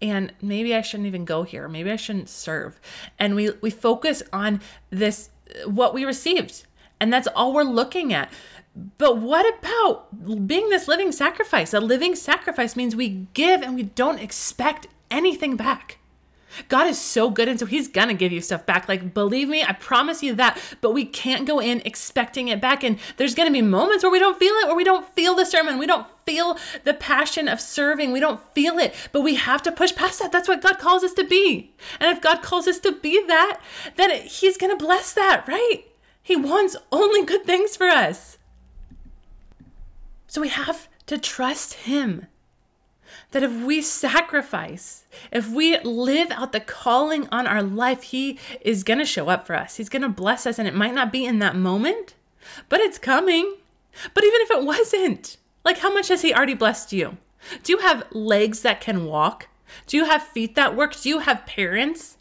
And 0.00 0.32
maybe 0.42 0.74
I 0.74 0.82
shouldn't 0.82 1.06
even 1.06 1.24
go 1.24 1.42
here. 1.42 1.68
Maybe 1.68 1.90
I 1.90 1.96
shouldn't 1.96 2.28
serve. 2.28 2.80
And 3.18 3.34
we 3.34 3.50
we 3.60 3.70
focus 3.70 4.22
on 4.32 4.60
this 4.90 5.30
what 5.66 5.94
we 5.94 6.04
received. 6.04 6.64
And 7.00 7.12
that's 7.12 7.28
all 7.28 7.52
we're 7.52 7.62
looking 7.62 8.12
at. 8.12 8.32
But 8.98 9.18
what 9.18 9.46
about 9.58 10.46
being 10.46 10.68
this 10.68 10.86
living 10.86 11.12
sacrifice? 11.12 11.72
A 11.72 11.80
living 11.80 12.14
sacrifice 12.14 12.76
means 12.76 12.94
we 12.94 13.26
give 13.32 13.62
and 13.62 13.74
we 13.74 13.84
don't 13.84 14.18
expect 14.18 14.86
anything 15.10 15.56
back. 15.56 15.98
God 16.68 16.86
is 16.86 17.00
so 17.00 17.30
good, 17.30 17.48
and 17.48 17.58
so 17.58 17.66
He's 17.66 17.88
gonna 17.88 18.14
give 18.14 18.32
you 18.32 18.40
stuff 18.40 18.66
back. 18.66 18.88
Like, 18.88 19.14
believe 19.14 19.48
me, 19.48 19.62
I 19.62 19.72
promise 19.72 20.22
you 20.22 20.34
that. 20.34 20.58
But 20.80 20.92
we 20.92 21.04
can't 21.04 21.46
go 21.46 21.60
in 21.60 21.82
expecting 21.84 22.48
it 22.48 22.60
back. 22.60 22.84
And 22.84 22.98
there's 23.16 23.34
gonna 23.34 23.50
be 23.50 23.62
moments 23.62 24.04
where 24.04 24.12
we 24.12 24.18
don't 24.18 24.38
feel 24.38 24.54
it, 24.54 24.66
where 24.66 24.76
we 24.76 24.84
don't 24.84 25.08
feel 25.14 25.34
the 25.34 25.44
sermon, 25.44 25.78
we 25.78 25.86
don't 25.86 26.06
feel 26.24 26.58
the 26.84 26.94
passion 26.94 27.48
of 27.48 27.60
serving, 27.60 28.12
we 28.12 28.20
don't 28.20 28.40
feel 28.54 28.78
it. 28.78 28.94
But 29.12 29.22
we 29.22 29.36
have 29.36 29.62
to 29.62 29.72
push 29.72 29.94
past 29.94 30.20
that. 30.20 30.32
That's 30.32 30.48
what 30.48 30.62
God 30.62 30.78
calls 30.78 31.04
us 31.04 31.14
to 31.14 31.24
be. 31.24 31.72
And 32.00 32.14
if 32.14 32.22
God 32.22 32.42
calls 32.42 32.66
us 32.66 32.78
to 32.80 32.92
be 32.92 33.24
that, 33.26 33.60
then 33.96 34.10
He's 34.22 34.56
gonna 34.56 34.76
bless 34.76 35.12
that, 35.12 35.46
right? 35.46 35.84
He 36.22 36.36
wants 36.36 36.76
only 36.90 37.24
good 37.24 37.44
things 37.44 37.76
for 37.76 37.86
us. 37.86 38.38
So 40.26 40.40
we 40.40 40.48
have 40.48 40.88
to 41.06 41.18
trust 41.18 41.74
Him 41.74 42.26
that 43.36 43.42
if 43.42 43.52
we 43.52 43.82
sacrifice, 43.82 45.04
if 45.30 45.50
we 45.50 45.78
live 45.80 46.30
out 46.30 46.52
the 46.52 46.60
calling 46.60 47.28
on 47.30 47.46
our 47.46 47.62
life, 47.62 48.04
He 48.04 48.38
is 48.62 48.82
going 48.82 48.98
to 48.98 49.04
show 49.04 49.28
up 49.28 49.46
for 49.46 49.54
us. 49.54 49.76
He's 49.76 49.90
going 49.90 50.00
to 50.00 50.08
bless 50.08 50.46
us. 50.46 50.58
And 50.58 50.66
it 50.66 50.74
might 50.74 50.94
not 50.94 51.12
be 51.12 51.26
in 51.26 51.38
that 51.40 51.54
moment, 51.54 52.14
but 52.70 52.80
it's 52.80 52.96
coming. 52.96 53.56
But 54.14 54.24
even 54.24 54.40
if 54.40 54.50
it 54.52 54.64
wasn't, 54.64 55.36
like 55.66 55.80
how 55.80 55.92
much 55.92 56.08
has 56.08 56.22
He 56.22 56.32
already 56.32 56.54
blessed 56.54 56.94
you? 56.94 57.18
Do 57.62 57.74
you 57.74 57.78
have 57.80 58.10
legs 58.10 58.62
that 58.62 58.80
can 58.80 59.04
walk? 59.04 59.48
Do 59.86 59.98
you 59.98 60.06
have 60.06 60.22
feet 60.22 60.54
that 60.54 60.74
work? 60.74 60.98
Do 60.98 61.10
you 61.10 61.18
have 61.18 61.44
parents? 61.44 62.16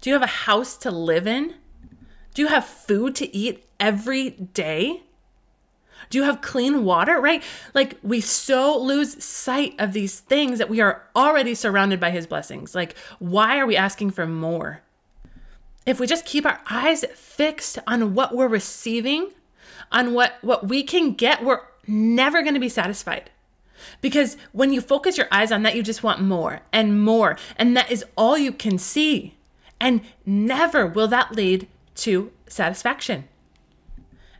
Do 0.00 0.08
you 0.08 0.14
have 0.14 0.22
a 0.22 0.46
house 0.48 0.78
to 0.78 0.90
live 0.90 1.26
in? 1.26 1.56
Do 2.32 2.40
you 2.40 2.48
have 2.48 2.64
food 2.64 3.14
to 3.16 3.36
eat 3.36 3.66
every 3.78 4.30
day? 4.30 5.02
Do 6.10 6.18
you 6.18 6.24
have 6.24 6.40
clean 6.40 6.84
water? 6.84 7.20
Right? 7.20 7.42
Like 7.74 7.98
we 8.02 8.20
so 8.20 8.78
lose 8.78 9.22
sight 9.22 9.74
of 9.78 9.92
these 9.92 10.20
things 10.20 10.58
that 10.58 10.70
we 10.70 10.80
are 10.80 11.02
already 11.14 11.54
surrounded 11.54 12.00
by 12.00 12.10
his 12.10 12.26
blessings. 12.26 12.74
Like, 12.74 12.96
why 13.18 13.58
are 13.58 13.66
we 13.66 13.76
asking 13.76 14.10
for 14.10 14.26
more? 14.26 14.82
If 15.86 15.98
we 15.98 16.06
just 16.06 16.26
keep 16.26 16.44
our 16.44 16.60
eyes 16.70 17.04
fixed 17.14 17.78
on 17.86 18.14
what 18.14 18.34
we're 18.34 18.48
receiving, 18.48 19.30
on 19.90 20.12
what, 20.12 20.34
what 20.42 20.68
we 20.68 20.82
can 20.82 21.14
get, 21.14 21.42
we're 21.42 21.62
never 21.86 22.42
going 22.42 22.54
to 22.54 22.60
be 22.60 22.68
satisfied. 22.68 23.30
Because 24.00 24.36
when 24.52 24.72
you 24.72 24.80
focus 24.80 25.16
your 25.16 25.28
eyes 25.30 25.50
on 25.50 25.62
that, 25.62 25.74
you 25.74 25.82
just 25.82 26.02
want 26.02 26.20
more 26.20 26.60
and 26.72 27.02
more. 27.02 27.38
And 27.56 27.76
that 27.76 27.90
is 27.90 28.04
all 28.16 28.36
you 28.36 28.52
can 28.52 28.76
see. 28.76 29.36
And 29.80 30.02
never 30.26 30.86
will 30.86 31.08
that 31.08 31.32
lead 31.32 31.68
to 31.96 32.32
satisfaction. 32.48 33.28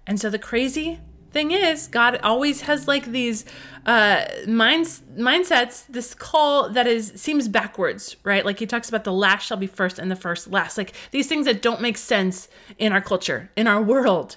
And 0.07 0.20
so 0.20 0.28
the 0.31 0.38
crazy 0.38 1.00
thing 1.31 1.51
is 1.51 1.88
god 1.88 2.19
always 2.23 2.62
has 2.62 2.88
like 2.88 3.07
these 3.07 3.45
uh 3.87 4.25
minds 4.47 5.03
mindsets 5.17 5.85
this 5.88 6.14
call 6.14 6.69
that 6.71 6.87
is 6.87 7.12
seems 7.17 7.49
backwards 7.49 8.17
right? 8.25 8.45
Like 8.45 8.59
he 8.59 8.67
talks 8.67 8.88
about 8.88 9.05
the 9.05 9.12
last 9.12 9.47
shall 9.47 9.57
be 9.57 9.67
first 9.67 9.99
and 9.99 10.11
the 10.11 10.17
first 10.17 10.51
last. 10.51 10.79
Like 10.79 10.93
these 11.11 11.27
things 11.27 11.47
that 11.47 11.62
don't 11.62 11.81
make 11.81 11.97
sense 11.97 12.49
in 12.79 12.93
our 12.93 13.01
culture 13.01 13.51
in 13.57 13.67
our 13.67 13.83
world. 13.83 14.37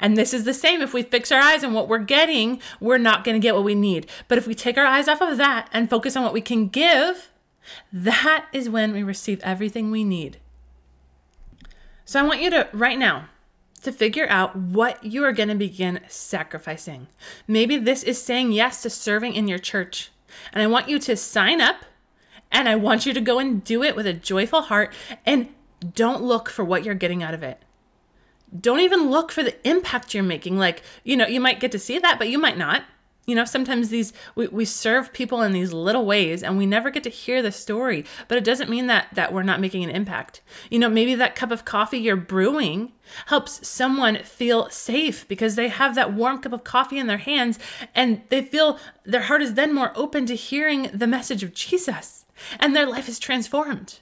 And 0.00 0.16
this 0.16 0.32
is 0.32 0.44
the 0.44 0.54
same. 0.54 0.80
If 0.80 0.94
we 0.94 1.02
fix 1.02 1.30
our 1.30 1.40
eyes 1.40 1.62
on 1.62 1.74
what 1.74 1.88
we're 1.88 1.98
getting 1.98 2.60
we're 2.80 2.98
not 2.98 3.24
going 3.24 3.34
to 3.34 3.44
get 3.44 3.54
what 3.54 3.64
we 3.64 3.74
need. 3.74 4.06
But 4.28 4.38
if 4.38 4.46
we 4.46 4.54
take 4.54 4.78
our 4.78 4.86
eyes 4.86 5.08
off 5.08 5.20
of 5.20 5.36
that 5.36 5.68
and 5.72 5.90
focus 5.90 6.16
on 6.16 6.22
what 6.22 6.32
we 6.32 6.40
can 6.40 6.68
give 6.68 7.30
that 7.92 8.46
is 8.52 8.70
when 8.70 8.92
we 8.92 9.02
receive 9.02 9.40
everything 9.42 9.90
we 9.90 10.04
need. 10.04 10.38
So 12.04 12.20
i 12.20 12.22
want 12.22 12.40
you 12.40 12.50
to 12.50 12.68
right 12.72 12.98
now 12.98 13.28
to 13.86 13.92
figure 13.92 14.26
out 14.28 14.54
what 14.56 15.02
you 15.04 15.24
are 15.24 15.32
going 15.32 15.48
to 15.48 15.54
begin 15.54 16.00
sacrificing. 16.08 17.06
Maybe 17.46 17.76
this 17.76 18.02
is 18.02 18.20
saying 18.20 18.52
yes 18.52 18.82
to 18.82 18.90
serving 18.90 19.34
in 19.34 19.48
your 19.48 19.58
church. 19.58 20.10
And 20.52 20.62
I 20.62 20.66
want 20.66 20.88
you 20.88 20.98
to 20.98 21.16
sign 21.16 21.60
up 21.60 21.84
and 22.50 22.68
I 22.68 22.74
want 22.74 23.06
you 23.06 23.14
to 23.14 23.20
go 23.20 23.38
and 23.38 23.62
do 23.62 23.82
it 23.82 23.96
with 23.96 24.06
a 24.06 24.12
joyful 24.12 24.62
heart 24.62 24.92
and 25.24 25.48
don't 25.94 26.22
look 26.22 26.48
for 26.48 26.64
what 26.64 26.84
you're 26.84 26.94
getting 26.94 27.22
out 27.22 27.34
of 27.34 27.42
it. 27.42 27.62
Don't 28.58 28.80
even 28.80 29.10
look 29.10 29.30
for 29.30 29.42
the 29.42 29.56
impact 29.68 30.14
you're 30.14 30.22
making. 30.22 30.58
Like, 30.58 30.82
you 31.04 31.16
know, 31.16 31.26
you 31.26 31.40
might 31.40 31.60
get 31.60 31.72
to 31.72 31.78
see 31.78 31.98
that, 31.98 32.18
but 32.18 32.28
you 32.28 32.38
might 32.38 32.58
not 32.58 32.84
you 33.26 33.34
know 33.34 33.44
sometimes 33.44 33.88
these 33.88 34.12
we, 34.34 34.46
we 34.48 34.64
serve 34.64 35.12
people 35.12 35.42
in 35.42 35.52
these 35.52 35.72
little 35.72 36.06
ways 36.06 36.42
and 36.42 36.56
we 36.56 36.66
never 36.66 36.90
get 36.90 37.02
to 37.02 37.10
hear 37.10 37.42
the 37.42 37.52
story 37.52 38.04
but 38.28 38.38
it 38.38 38.44
doesn't 38.44 38.70
mean 38.70 38.86
that 38.86 39.08
that 39.12 39.32
we're 39.32 39.42
not 39.42 39.60
making 39.60 39.84
an 39.84 39.90
impact. 39.90 40.40
You 40.70 40.78
know 40.78 40.88
maybe 40.88 41.14
that 41.14 41.34
cup 41.34 41.50
of 41.50 41.64
coffee 41.64 41.98
you're 41.98 42.16
brewing 42.16 42.92
helps 43.26 43.66
someone 43.66 44.22
feel 44.22 44.68
safe 44.70 45.26
because 45.28 45.54
they 45.54 45.68
have 45.68 45.94
that 45.94 46.12
warm 46.12 46.40
cup 46.40 46.52
of 46.52 46.64
coffee 46.64 46.98
in 46.98 47.06
their 47.06 47.18
hands 47.18 47.58
and 47.94 48.22
they 48.28 48.42
feel 48.42 48.78
their 49.04 49.22
heart 49.22 49.42
is 49.42 49.54
then 49.54 49.74
more 49.74 49.92
open 49.94 50.26
to 50.26 50.34
hearing 50.34 50.90
the 50.92 51.06
message 51.06 51.42
of 51.42 51.54
jesus 51.54 52.24
and 52.58 52.74
their 52.74 52.86
life 52.86 53.08
is 53.08 53.18
transformed 53.18 54.00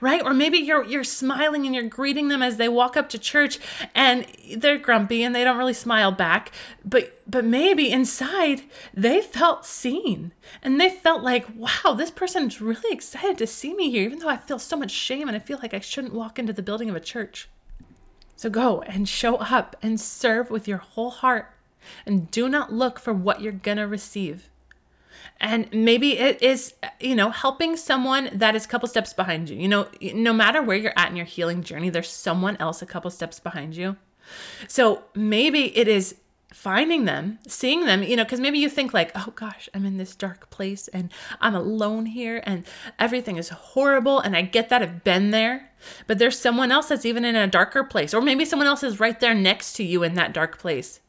right? 0.00 0.22
Or 0.22 0.34
maybe 0.34 0.58
you're 0.58 0.84
you're 0.84 1.04
smiling 1.04 1.66
and 1.66 1.74
you're 1.74 1.84
greeting 1.84 2.28
them 2.28 2.42
as 2.42 2.56
they 2.56 2.68
walk 2.68 2.96
up 2.96 3.08
to 3.10 3.18
church 3.18 3.58
and 3.94 4.26
they're 4.56 4.78
grumpy 4.78 5.22
and 5.22 5.34
they 5.34 5.44
don't 5.44 5.58
really 5.58 5.74
smile 5.74 6.12
back, 6.12 6.52
but 6.84 7.20
but 7.26 7.44
maybe 7.44 7.90
inside 7.90 8.62
they 8.92 9.20
felt 9.20 9.64
seen 9.64 10.32
and 10.62 10.80
they 10.80 10.90
felt 10.90 11.22
like, 11.22 11.46
wow, 11.56 11.94
this 11.94 12.10
person's 12.10 12.60
really 12.60 12.92
excited 12.92 13.38
to 13.38 13.46
see 13.46 13.74
me 13.74 13.90
here 13.90 14.04
even 14.04 14.18
though 14.18 14.28
I 14.28 14.36
feel 14.36 14.58
so 14.58 14.76
much 14.76 14.90
shame 14.90 15.28
and 15.28 15.36
I 15.36 15.40
feel 15.40 15.58
like 15.62 15.74
I 15.74 15.80
shouldn't 15.80 16.14
walk 16.14 16.38
into 16.38 16.52
the 16.52 16.62
building 16.62 16.88
of 16.88 16.96
a 16.96 17.00
church. 17.00 17.48
So 18.36 18.50
go 18.50 18.82
and 18.82 19.08
show 19.08 19.36
up 19.36 19.76
and 19.80 20.00
serve 20.00 20.50
with 20.50 20.66
your 20.66 20.78
whole 20.78 21.10
heart 21.10 21.52
and 22.04 22.30
do 22.30 22.48
not 22.48 22.72
look 22.72 22.98
for 22.98 23.12
what 23.12 23.40
you're 23.40 23.52
going 23.52 23.78
to 23.78 23.86
receive. 23.86 24.50
And 25.40 25.68
maybe 25.72 26.18
it 26.18 26.42
is, 26.42 26.74
you 27.00 27.14
know, 27.14 27.30
helping 27.30 27.76
someone 27.76 28.30
that 28.32 28.54
is 28.54 28.64
a 28.64 28.68
couple 28.68 28.88
steps 28.88 29.12
behind 29.12 29.50
you. 29.50 29.56
You 29.56 29.68
know, 29.68 29.88
no 30.14 30.32
matter 30.32 30.62
where 30.62 30.76
you're 30.76 30.94
at 30.96 31.10
in 31.10 31.16
your 31.16 31.26
healing 31.26 31.62
journey, 31.62 31.90
there's 31.90 32.10
someone 32.10 32.56
else 32.58 32.80
a 32.80 32.86
couple 32.86 33.10
steps 33.10 33.40
behind 33.40 33.76
you. 33.76 33.96
So 34.68 35.04
maybe 35.14 35.76
it 35.76 35.88
is 35.88 36.16
finding 36.52 37.04
them, 37.04 37.38
seeing 37.48 37.84
them, 37.84 38.02
you 38.04 38.16
know, 38.16 38.22
because 38.22 38.40
maybe 38.40 38.58
you 38.58 38.70
think 38.70 38.94
like, 38.94 39.10
oh 39.16 39.32
gosh, 39.34 39.68
I'm 39.74 39.84
in 39.84 39.96
this 39.96 40.14
dark 40.14 40.50
place 40.50 40.86
and 40.88 41.10
I'm 41.40 41.54
alone 41.54 42.06
here 42.06 42.42
and 42.46 42.64
everything 42.98 43.36
is 43.36 43.48
horrible. 43.48 44.20
And 44.20 44.36
I 44.36 44.42
get 44.42 44.68
that 44.68 44.80
I've 44.80 45.02
been 45.02 45.30
there, 45.30 45.72
but 46.06 46.18
there's 46.18 46.38
someone 46.38 46.70
else 46.70 46.88
that's 46.88 47.04
even 47.04 47.24
in 47.24 47.34
a 47.34 47.48
darker 47.48 47.82
place, 47.82 48.14
or 48.14 48.22
maybe 48.22 48.44
someone 48.44 48.68
else 48.68 48.84
is 48.84 49.00
right 49.00 49.18
there 49.18 49.34
next 49.34 49.74
to 49.74 49.84
you 49.84 50.04
in 50.04 50.14
that 50.14 50.32
dark 50.32 50.58
place. 50.58 51.00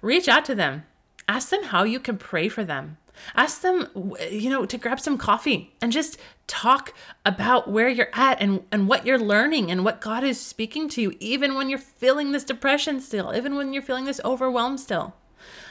Reach 0.00 0.28
out 0.28 0.46
to 0.46 0.54
them, 0.54 0.84
ask 1.28 1.50
them 1.50 1.64
how 1.64 1.84
you 1.84 2.00
can 2.00 2.16
pray 2.16 2.48
for 2.48 2.64
them. 2.64 2.96
Ask 3.34 3.60
them, 3.60 3.88
you 4.30 4.50
know, 4.50 4.66
to 4.66 4.78
grab 4.78 5.00
some 5.00 5.18
coffee 5.18 5.74
and 5.80 5.92
just 5.92 6.18
talk 6.46 6.94
about 7.24 7.70
where 7.70 7.88
you're 7.88 8.10
at 8.12 8.40
and, 8.40 8.62
and 8.70 8.88
what 8.88 9.06
you're 9.06 9.18
learning 9.18 9.70
and 9.70 9.84
what 9.84 10.00
God 10.00 10.24
is 10.24 10.40
speaking 10.40 10.88
to 10.90 11.02
you, 11.02 11.16
even 11.20 11.54
when 11.54 11.68
you're 11.68 11.78
feeling 11.78 12.32
this 12.32 12.44
depression 12.44 13.00
still, 13.00 13.34
even 13.34 13.56
when 13.56 13.72
you're 13.72 13.82
feeling 13.82 14.04
this 14.04 14.20
overwhelm 14.24 14.78
still. 14.78 15.14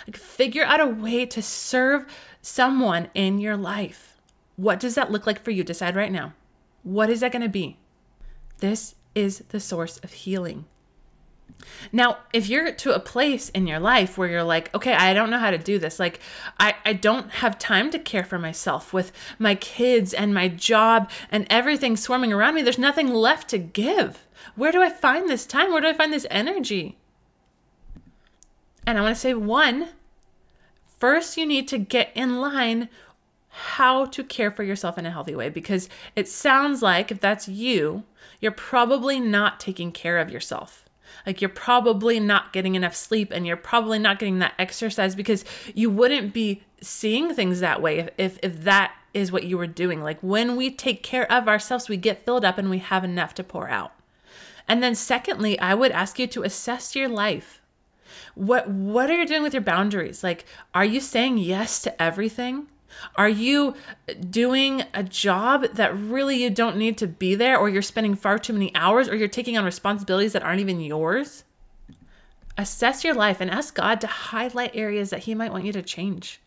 Like, 0.07 0.17
figure 0.17 0.63
out 0.63 0.79
a 0.79 0.85
way 0.85 1.25
to 1.25 1.41
serve 1.41 2.05
someone 2.41 3.09
in 3.13 3.39
your 3.39 3.57
life. 3.57 4.17
What 4.55 4.79
does 4.79 4.95
that 4.95 5.11
look 5.11 5.25
like 5.25 5.43
for 5.43 5.51
you? 5.51 5.63
Decide 5.63 5.95
right 5.95 6.11
now. 6.11 6.33
What 6.83 7.09
is 7.09 7.21
that 7.21 7.31
going 7.31 7.41
to 7.41 7.49
be? 7.49 7.77
This 8.59 8.95
is 9.15 9.39
the 9.49 9.59
source 9.59 9.97
of 9.99 10.13
healing. 10.13 10.65
Now, 11.91 12.17
if 12.33 12.49
you're 12.49 12.71
to 12.71 12.95
a 12.95 12.99
place 12.99 13.49
in 13.49 13.67
your 13.67 13.79
life 13.79 14.17
where 14.17 14.29
you're 14.29 14.43
like, 14.43 14.73
okay, 14.73 14.93
I 14.93 15.13
don't 15.13 15.29
know 15.29 15.39
how 15.39 15.51
to 15.51 15.57
do 15.57 15.79
this, 15.79 15.99
like, 15.99 16.19
I, 16.59 16.75
I 16.85 16.93
don't 16.93 17.29
have 17.31 17.57
time 17.57 17.91
to 17.91 17.99
care 17.99 18.23
for 18.23 18.39
myself 18.39 18.93
with 18.93 19.11
my 19.39 19.55
kids 19.55 20.13
and 20.13 20.33
my 20.33 20.47
job 20.47 21.09
and 21.31 21.47
everything 21.49 21.95
swarming 21.95 22.33
around 22.33 22.55
me, 22.55 22.61
there's 22.61 22.77
nothing 22.77 23.13
left 23.13 23.49
to 23.49 23.57
give. 23.57 24.27
Where 24.55 24.71
do 24.71 24.81
I 24.81 24.89
find 24.89 25.29
this 25.29 25.45
time? 25.45 25.71
Where 25.71 25.81
do 25.81 25.87
I 25.87 25.93
find 25.93 26.13
this 26.13 26.27
energy? 26.29 26.97
And 28.85 28.97
I 28.97 29.01
want 29.01 29.15
to 29.15 29.21
say 29.21 29.33
one, 29.33 29.89
first, 30.99 31.37
you 31.37 31.45
need 31.45 31.67
to 31.69 31.77
get 31.77 32.11
in 32.15 32.39
line 32.39 32.89
how 33.49 34.05
to 34.05 34.23
care 34.23 34.51
for 34.51 34.63
yourself 34.63 34.97
in 34.97 35.05
a 35.05 35.11
healthy 35.11 35.33
way 35.33 35.49
because 35.49 35.87
it 36.15 36.27
sounds 36.27 36.81
like 36.81 37.09
if 37.09 37.21
that's 37.21 37.47
you, 37.47 38.03
you're 38.41 38.51
probably 38.51 39.19
not 39.19 39.59
taking 39.61 39.91
care 39.93 40.19
of 40.19 40.29
yourself 40.29 40.84
like 41.25 41.41
you're 41.41 41.49
probably 41.49 42.19
not 42.19 42.53
getting 42.53 42.75
enough 42.75 42.95
sleep 42.95 43.31
and 43.31 43.45
you're 43.45 43.57
probably 43.57 43.99
not 43.99 44.19
getting 44.19 44.39
that 44.39 44.53
exercise 44.59 45.15
because 45.15 45.45
you 45.73 45.89
wouldn't 45.89 46.33
be 46.33 46.63
seeing 46.81 47.33
things 47.33 47.59
that 47.59 47.81
way 47.81 47.99
if, 47.99 48.09
if, 48.17 48.39
if 48.43 48.63
that 48.63 48.93
is 49.13 49.31
what 49.31 49.43
you 49.45 49.57
were 49.57 49.67
doing. 49.67 50.03
Like 50.03 50.19
when 50.21 50.55
we 50.55 50.69
take 50.69 51.01
care 51.01 51.31
of 51.31 51.47
ourselves, 51.47 51.89
we 51.89 51.97
get 51.97 52.25
filled 52.25 52.45
up 52.45 52.57
and 52.57 52.69
we 52.69 52.79
have 52.79 53.03
enough 53.03 53.33
to 53.35 53.43
pour 53.43 53.69
out. 53.69 53.93
And 54.67 54.81
then 54.81 54.95
secondly, 54.95 55.59
I 55.59 55.73
would 55.73 55.91
ask 55.91 56.19
you 56.19 56.27
to 56.27 56.43
assess 56.43 56.95
your 56.95 57.07
life. 57.07 57.61
What 58.33 58.69
what 58.69 59.09
are 59.09 59.17
you 59.17 59.25
doing 59.25 59.43
with 59.43 59.53
your 59.53 59.61
boundaries? 59.61 60.23
Like 60.23 60.45
are 60.73 60.85
you 60.85 60.99
saying 60.99 61.37
yes 61.37 61.81
to 61.83 62.01
everything? 62.01 62.67
Are 63.15 63.29
you 63.29 63.75
doing 64.29 64.83
a 64.93 65.03
job 65.03 65.63
that 65.73 65.97
really 65.97 66.41
you 66.41 66.49
don't 66.49 66.77
need 66.77 66.97
to 66.99 67.07
be 67.07 67.35
there, 67.35 67.57
or 67.57 67.69
you're 67.69 67.81
spending 67.81 68.15
far 68.15 68.39
too 68.39 68.53
many 68.53 68.73
hours, 68.75 69.07
or 69.07 69.15
you're 69.15 69.27
taking 69.27 69.57
on 69.57 69.65
responsibilities 69.65 70.33
that 70.33 70.43
aren't 70.43 70.61
even 70.61 70.81
yours? 70.81 71.43
Assess 72.57 73.03
your 73.03 73.13
life 73.13 73.41
and 73.41 73.51
ask 73.51 73.75
God 73.75 73.99
to 74.01 74.07
highlight 74.07 74.75
areas 74.75 75.09
that 75.09 75.23
He 75.23 75.35
might 75.35 75.51
want 75.51 75.65
you 75.65 75.73
to 75.73 75.81
change. 75.81 76.41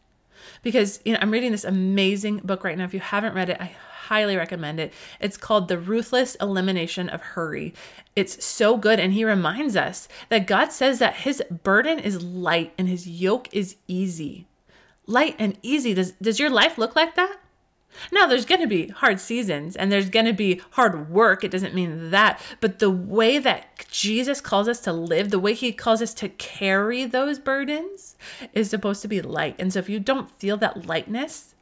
Because 0.62 1.00
you 1.04 1.12
know, 1.12 1.18
I'm 1.20 1.30
reading 1.30 1.52
this 1.52 1.64
amazing 1.64 2.38
book 2.38 2.64
right 2.64 2.76
now. 2.76 2.84
If 2.84 2.94
you 2.94 3.00
haven't 3.00 3.34
read 3.34 3.50
it, 3.50 3.60
I 3.60 3.72
highly 4.08 4.36
recommend 4.36 4.80
it. 4.80 4.92
It's 5.20 5.36
called 5.36 5.68
The 5.68 5.78
Ruthless 5.78 6.34
Elimination 6.36 7.10
of 7.10 7.20
Hurry. 7.20 7.74
It's 8.16 8.42
so 8.44 8.76
good. 8.76 8.98
And 8.98 9.12
he 9.12 9.24
reminds 9.24 9.76
us 9.76 10.08
that 10.30 10.46
God 10.46 10.72
says 10.72 10.98
that 10.98 11.16
his 11.16 11.42
burden 11.62 11.98
is 11.98 12.22
light 12.22 12.72
and 12.78 12.88
his 12.88 13.06
yoke 13.06 13.48
is 13.52 13.76
easy 13.86 14.46
light 15.08 15.34
and 15.38 15.58
easy. 15.62 15.94
Does 15.94 16.12
does 16.12 16.38
your 16.38 16.50
life 16.50 16.78
look 16.78 16.94
like 16.94 17.16
that? 17.16 17.38
Now, 18.12 18.26
there's 18.26 18.44
going 18.44 18.60
to 18.60 18.66
be 18.66 18.88
hard 18.88 19.20
seasons 19.20 19.74
and 19.74 19.90
there's 19.90 20.10
going 20.10 20.26
to 20.26 20.32
be 20.32 20.60
hard 20.72 21.10
work. 21.10 21.42
It 21.42 21.50
doesn't 21.50 21.74
mean 21.74 22.10
that. 22.10 22.40
But 22.60 22.78
the 22.78 22.90
way 22.90 23.38
that 23.38 23.86
Jesus 23.90 24.40
calls 24.40 24.68
us 24.68 24.80
to 24.80 24.92
live, 24.92 25.30
the 25.30 25.38
way 25.38 25.54
he 25.54 25.72
calls 25.72 26.00
us 26.00 26.14
to 26.14 26.28
carry 26.28 27.04
those 27.04 27.38
burdens 27.38 28.16
is 28.52 28.70
supposed 28.70 29.02
to 29.02 29.08
be 29.08 29.20
light. 29.20 29.56
And 29.58 29.72
so 29.72 29.80
if 29.80 29.88
you 29.88 29.98
don't 29.98 30.30
feel 30.30 30.56
that 30.58 30.86
lightness, 30.86 31.54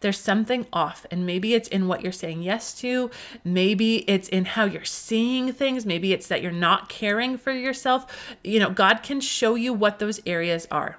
there's 0.00 0.18
something 0.18 0.66
off. 0.72 1.04
And 1.10 1.26
maybe 1.26 1.54
it's 1.54 1.68
in 1.68 1.86
what 1.86 2.02
you're 2.02 2.12
saying 2.12 2.42
yes 2.42 2.72
to. 2.80 3.10
Maybe 3.44 4.08
it's 4.08 4.28
in 4.28 4.46
how 4.46 4.64
you're 4.64 4.84
seeing 4.84 5.52
things. 5.52 5.84
Maybe 5.84 6.12
it's 6.12 6.28
that 6.28 6.42
you're 6.42 6.52
not 6.52 6.88
caring 6.88 7.36
for 7.36 7.52
yourself. 7.52 8.06
You 8.42 8.60
know, 8.60 8.70
God 8.70 9.02
can 9.02 9.20
show 9.20 9.54
you 9.54 9.74
what 9.74 9.98
those 9.98 10.20
areas 10.24 10.66
are. 10.70 10.98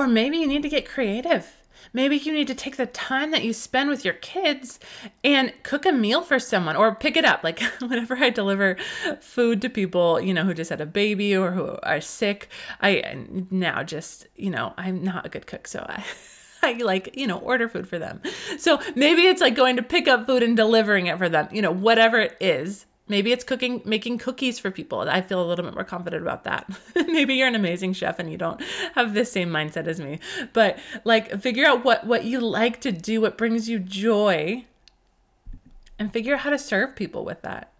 Or 0.00 0.08
maybe 0.08 0.38
you 0.38 0.46
need 0.46 0.62
to 0.62 0.70
get 0.70 0.88
creative. 0.88 1.58
Maybe 1.92 2.16
you 2.16 2.32
need 2.32 2.46
to 2.46 2.54
take 2.54 2.78
the 2.78 2.86
time 2.86 3.32
that 3.32 3.44
you 3.44 3.52
spend 3.52 3.90
with 3.90 4.02
your 4.02 4.14
kids 4.14 4.80
and 5.22 5.52
cook 5.62 5.84
a 5.84 5.92
meal 5.92 6.22
for 6.22 6.38
someone 6.38 6.74
or 6.74 6.94
pick 6.94 7.18
it 7.18 7.26
up. 7.26 7.44
Like 7.44 7.60
whenever 7.80 8.16
I 8.16 8.30
deliver 8.30 8.78
food 9.20 9.60
to 9.60 9.68
people, 9.68 10.18
you 10.18 10.32
know, 10.32 10.44
who 10.44 10.54
just 10.54 10.70
had 10.70 10.80
a 10.80 10.86
baby 10.86 11.36
or 11.36 11.50
who 11.50 11.76
are 11.82 12.00
sick, 12.00 12.48
I 12.80 13.26
now 13.50 13.82
just, 13.82 14.26
you 14.36 14.48
know, 14.48 14.72
I'm 14.78 15.04
not 15.04 15.26
a 15.26 15.28
good 15.28 15.46
cook. 15.46 15.68
So 15.68 15.84
I. 15.86 16.02
I 16.62 16.74
like, 16.74 17.16
you 17.16 17.26
know, 17.26 17.38
order 17.38 17.70
food 17.70 17.88
for 17.88 17.98
them. 17.98 18.20
So 18.58 18.80
maybe 18.94 19.22
it's 19.22 19.40
like 19.40 19.54
going 19.54 19.76
to 19.76 19.82
pick 19.82 20.06
up 20.06 20.26
food 20.26 20.42
and 20.42 20.54
delivering 20.54 21.06
it 21.06 21.16
for 21.16 21.26
them, 21.26 21.48
you 21.50 21.62
know, 21.62 21.70
whatever 21.70 22.20
it 22.20 22.36
is. 22.38 22.84
Maybe 23.10 23.32
it's 23.32 23.42
cooking, 23.42 23.82
making 23.84 24.18
cookies 24.18 24.60
for 24.60 24.70
people. 24.70 25.00
I 25.00 25.20
feel 25.20 25.42
a 25.42 25.44
little 25.44 25.64
bit 25.64 25.74
more 25.74 25.82
confident 25.82 26.22
about 26.22 26.44
that. 26.44 26.70
Maybe 26.94 27.34
you're 27.34 27.48
an 27.48 27.56
amazing 27.56 27.92
chef 27.92 28.20
and 28.20 28.30
you 28.30 28.38
don't 28.38 28.62
have 28.94 29.14
the 29.14 29.24
same 29.24 29.50
mindset 29.50 29.88
as 29.88 29.98
me. 29.98 30.20
But 30.52 30.78
like 31.02 31.42
figure 31.42 31.66
out 31.66 31.84
what 31.84 32.06
what 32.06 32.24
you 32.24 32.38
like 32.38 32.80
to 32.82 32.92
do, 32.92 33.20
what 33.20 33.36
brings 33.36 33.68
you 33.68 33.80
joy, 33.80 34.64
and 35.98 36.12
figure 36.12 36.34
out 36.34 36.42
how 36.42 36.50
to 36.50 36.58
serve 36.58 36.94
people 36.94 37.24
with 37.24 37.42
that. 37.42 37.72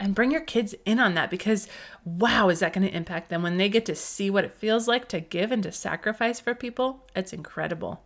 And 0.00 0.14
bring 0.14 0.30
your 0.30 0.40
kids 0.40 0.74
in 0.86 1.00
on 1.00 1.12
that 1.16 1.30
because 1.30 1.68
wow, 2.06 2.48
is 2.48 2.60
that 2.60 2.72
going 2.72 2.86
to 2.86 2.96
impact 2.96 3.28
them 3.28 3.42
when 3.42 3.58
they 3.58 3.68
get 3.68 3.84
to 3.86 3.94
see 3.94 4.30
what 4.30 4.44
it 4.44 4.54
feels 4.54 4.88
like 4.88 5.06
to 5.08 5.20
give 5.20 5.52
and 5.52 5.62
to 5.64 5.72
sacrifice 5.72 6.40
for 6.40 6.54
people? 6.54 7.04
It's 7.14 7.34
incredible. 7.34 8.00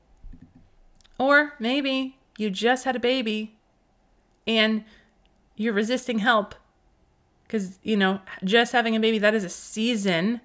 Or 1.17 1.55
maybe 1.61 2.17
you 2.39 2.51
just 2.51 2.85
had 2.85 2.97
a 2.97 3.01
baby 3.01 3.55
and 4.49 4.85
you're 5.61 5.75
resisting 5.75 6.21
help. 6.21 6.55
Because 7.47 7.79
you 7.83 7.97
know 7.97 8.21
just 8.45 8.73
having 8.73 8.97
a 8.97 9.01
baby 9.01 9.19
that 9.19 9.35
is 9.35 9.45
a 9.45 9.49
season 9.51 10.41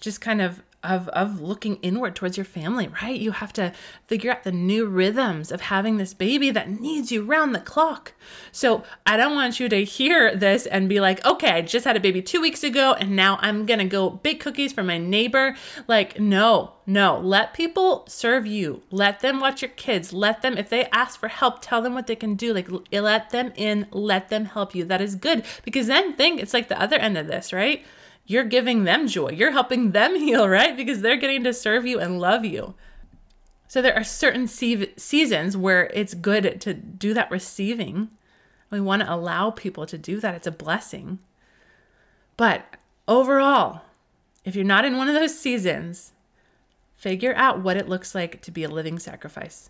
just 0.00 0.20
kind 0.20 0.40
of 0.40 0.62
of 0.82 1.08
of 1.08 1.40
looking 1.40 1.76
inward 1.76 2.14
towards 2.14 2.36
your 2.36 2.44
family, 2.44 2.88
right? 3.02 3.18
You 3.18 3.32
have 3.32 3.52
to 3.54 3.72
figure 4.06 4.30
out 4.30 4.44
the 4.44 4.52
new 4.52 4.86
rhythms 4.86 5.50
of 5.50 5.62
having 5.62 5.96
this 5.96 6.14
baby 6.14 6.50
that 6.50 6.70
needs 6.70 7.10
you 7.10 7.24
round 7.24 7.54
the 7.54 7.60
clock. 7.60 8.12
So, 8.52 8.84
I 9.04 9.16
don't 9.16 9.34
want 9.34 9.58
you 9.58 9.68
to 9.68 9.84
hear 9.84 10.36
this 10.36 10.66
and 10.66 10.88
be 10.88 11.00
like, 11.00 11.24
"Okay, 11.26 11.50
I 11.50 11.62
just 11.62 11.84
had 11.84 11.96
a 11.96 12.00
baby 12.00 12.22
2 12.22 12.40
weeks 12.40 12.62
ago 12.62 12.94
and 12.94 13.16
now 13.16 13.38
I'm 13.40 13.66
going 13.66 13.80
to 13.80 13.84
go 13.84 14.10
bake 14.10 14.40
cookies 14.40 14.72
for 14.72 14.82
my 14.82 14.98
neighbor." 14.98 15.56
Like, 15.88 16.20
no. 16.20 16.72
No, 16.90 17.18
let 17.18 17.52
people 17.52 18.06
serve 18.08 18.46
you. 18.46 18.82
Let 18.90 19.20
them 19.20 19.40
watch 19.40 19.60
your 19.60 19.70
kids. 19.72 20.14
Let 20.14 20.40
them 20.40 20.56
if 20.56 20.70
they 20.70 20.86
ask 20.86 21.20
for 21.20 21.28
help, 21.28 21.60
tell 21.60 21.82
them 21.82 21.92
what 21.92 22.06
they 22.06 22.16
can 22.16 22.34
do. 22.34 22.54
Like 22.54 22.68
let 22.90 23.28
them 23.28 23.52
in, 23.56 23.86
let 23.90 24.30
them 24.30 24.46
help 24.46 24.74
you. 24.74 24.86
That 24.86 25.02
is 25.02 25.14
good 25.14 25.44
because 25.66 25.86
then 25.86 26.14
think 26.14 26.40
it's 26.40 26.54
like 26.54 26.68
the 26.68 26.80
other 26.80 26.96
end 26.96 27.18
of 27.18 27.26
this, 27.26 27.52
right? 27.52 27.84
You're 28.28 28.44
giving 28.44 28.84
them 28.84 29.08
joy. 29.08 29.30
You're 29.30 29.52
helping 29.52 29.90
them 29.90 30.14
heal, 30.20 30.48
right? 30.48 30.76
Because 30.76 31.00
they're 31.00 31.16
getting 31.16 31.42
to 31.44 31.52
serve 31.52 31.86
you 31.86 31.98
and 31.98 32.20
love 32.20 32.44
you. 32.44 32.74
So 33.66 33.82
there 33.82 33.96
are 33.96 34.04
certain 34.04 34.46
seasons 34.46 35.56
where 35.56 35.90
it's 35.92 36.14
good 36.14 36.60
to 36.60 36.72
do 36.72 37.12
that 37.14 37.30
receiving. 37.30 38.10
We 38.70 38.80
want 38.80 39.02
to 39.02 39.12
allow 39.12 39.50
people 39.50 39.84
to 39.86 39.98
do 39.98 40.20
that. 40.20 40.34
It's 40.34 40.46
a 40.46 40.52
blessing. 40.52 41.18
But 42.36 42.76
overall, 43.06 43.82
if 44.44 44.54
you're 44.54 44.64
not 44.64 44.84
in 44.84 44.96
one 44.96 45.08
of 45.08 45.14
those 45.14 45.38
seasons, 45.38 46.12
figure 46.96 47.34
out 47.34 47.62
what 47.62 47.76
it 47.76 47.88
looks 47.88 48.14
like 48.14 48.40
to 48.42 48.50
be 48.50 48.64
a 48.64 48.68
living 48.68 48.98
sacrifice. 48.98 49.68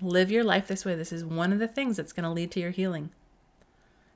Live 0.00 0.30
your 0.30 0.44
life 0.44 0.68
this 0.68 0.84
way. 0.84 0.94
This 0.94 1.12
is 1.12 1.24
one 1.24 1.52
of 1.52 1.58
the 1.58 1.68
things 1.68 1.96
that's 1.96 2.12
going 2.12 2.24
to 2.24 2.30
lead 2.30 2.50
to 2.52 2.60
your 2.60 2.70
healing. 2.70 3.10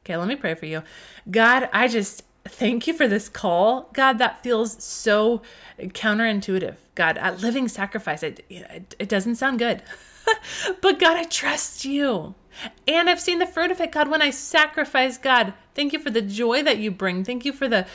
Okay, 0.05 0.17
let 0.17 0.29
me 0.29 0.37
pray 0.37 0.55
for 0.55 0.67
you. 0.67 0.83
God, 1.31 1.69
I 1.73 1.89
just 1.89 2.25
thank 2.47 2.87
you 2.87 2.95
for 2.95 3.07
this 3.07 3.29
call. 3.29 3.89
God, 3.93 4.19
that 4.19 4.43
feels 4.43 4.83
so 4.83 5.43
counterintuitive. 5.79 6.77
God, 6.95 7.19
at 7.19 7.41
living 7.41 7.69
sacrifice, 7.69 8.23
it, 8.23 8.45
it, 8.49 8.95
it 8.99 9.09
doesn't 9.09 9.37
sound 9.37 9.59
good. 9.59 9.83
but 10.81 10.99
God, 10.99 11.17
I 11.17 11.25
trust 11.25 11.85
you. 11.85 12.35
And 12.87 13.09
I've 13.09 13.21
seen 13.21 13.39
the 13.39 13.47
fruit 13.47 13.71
of 13.71 13.81
it, 13.81 13.93
God, 13.93 14.09
when 14.09 14.23
I 14.23 14.31
sacrifice, 14.31 15.17
God. 15.17 15.55
Thank 15.75 15.93
you 15.93 15.99
for 15.99 16.11
the 16.11 16.23
joy 16.23 16.63
that 16.63 16.79
you 16.79 16.91
bring. 16.91 17.25
Thank 17.25 17.45
you 17.45 17.53
for 17.53 17.69
the 17.69 17.87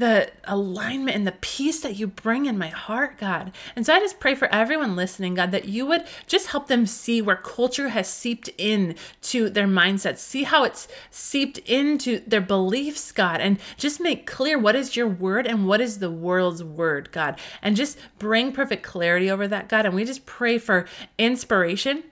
the 0.00 0.30
alignment 0.44 1.14
and 1.14 1.26
the 1.26 1.32
peace 1.42 1.80
that 1.80 1.94
you 1.94 2.06
bring 2.06 2.46
in 2.46 2.56
my 2.56 2.68
heart, 2.68 3.18
God. 3.18 3.52
And 3.76 3.84
so 3.84 3.92
I 3.92 4.00
just 4.00 4.18
pray 4.18 4.34
for 4.34 4.48
everyone 4.52 4.96
listening, 4.96 5.34
God, 5.34 5.50
that 5.52 5.68
you 5.68 5.84
would 5.84 6.04
just 6.26 6.48
help 6.48 6.68
them 6.68 6.86
see 6.86 7.20
where 7.20 7.36
culture 7.36 7.90
has 7.90 8.08
seeped 8.08 8.48
in 8.56 8.94
to 9.20 9.50
their 9.50 9.66
mindsets, 9.66 10.18
see 10.18 10.44
how 10.44 10.64
it's 10.64 10.88
seeped 11.10 11.58
into 11.58 12.20
their 12.26 12.40
beliefs, 12.40 13.12
God, 13.12 13.42
and 13.42 13.58
just 13.76 14.00
make 14.00 14.26
clear 14.26 14.58
what 14.58 14.74
is 14.74 14.96
your 14.96 15.06
word 15.06 15.46
and 15.46 15.68
what 15.68 15.82
is 15.82 15.98
the 15.98 16.10
world's 16.10 16.64
word, 16.64 17.12
God, 17.12 17.38
and 17.60 17.76
just 17.76 17.98
bring 18.18 18.52
perfect 18.52 18.82
clarity 18.82 19.30
over 19.30 19.46
that, 19.48 19.68
God. 19.68 19.84
And 19.84 19.94
we 19.94 20.06
just 20.06 20.24
pray 20.24 20.56
for 20.56 20.86
inspiration 21.18 22.04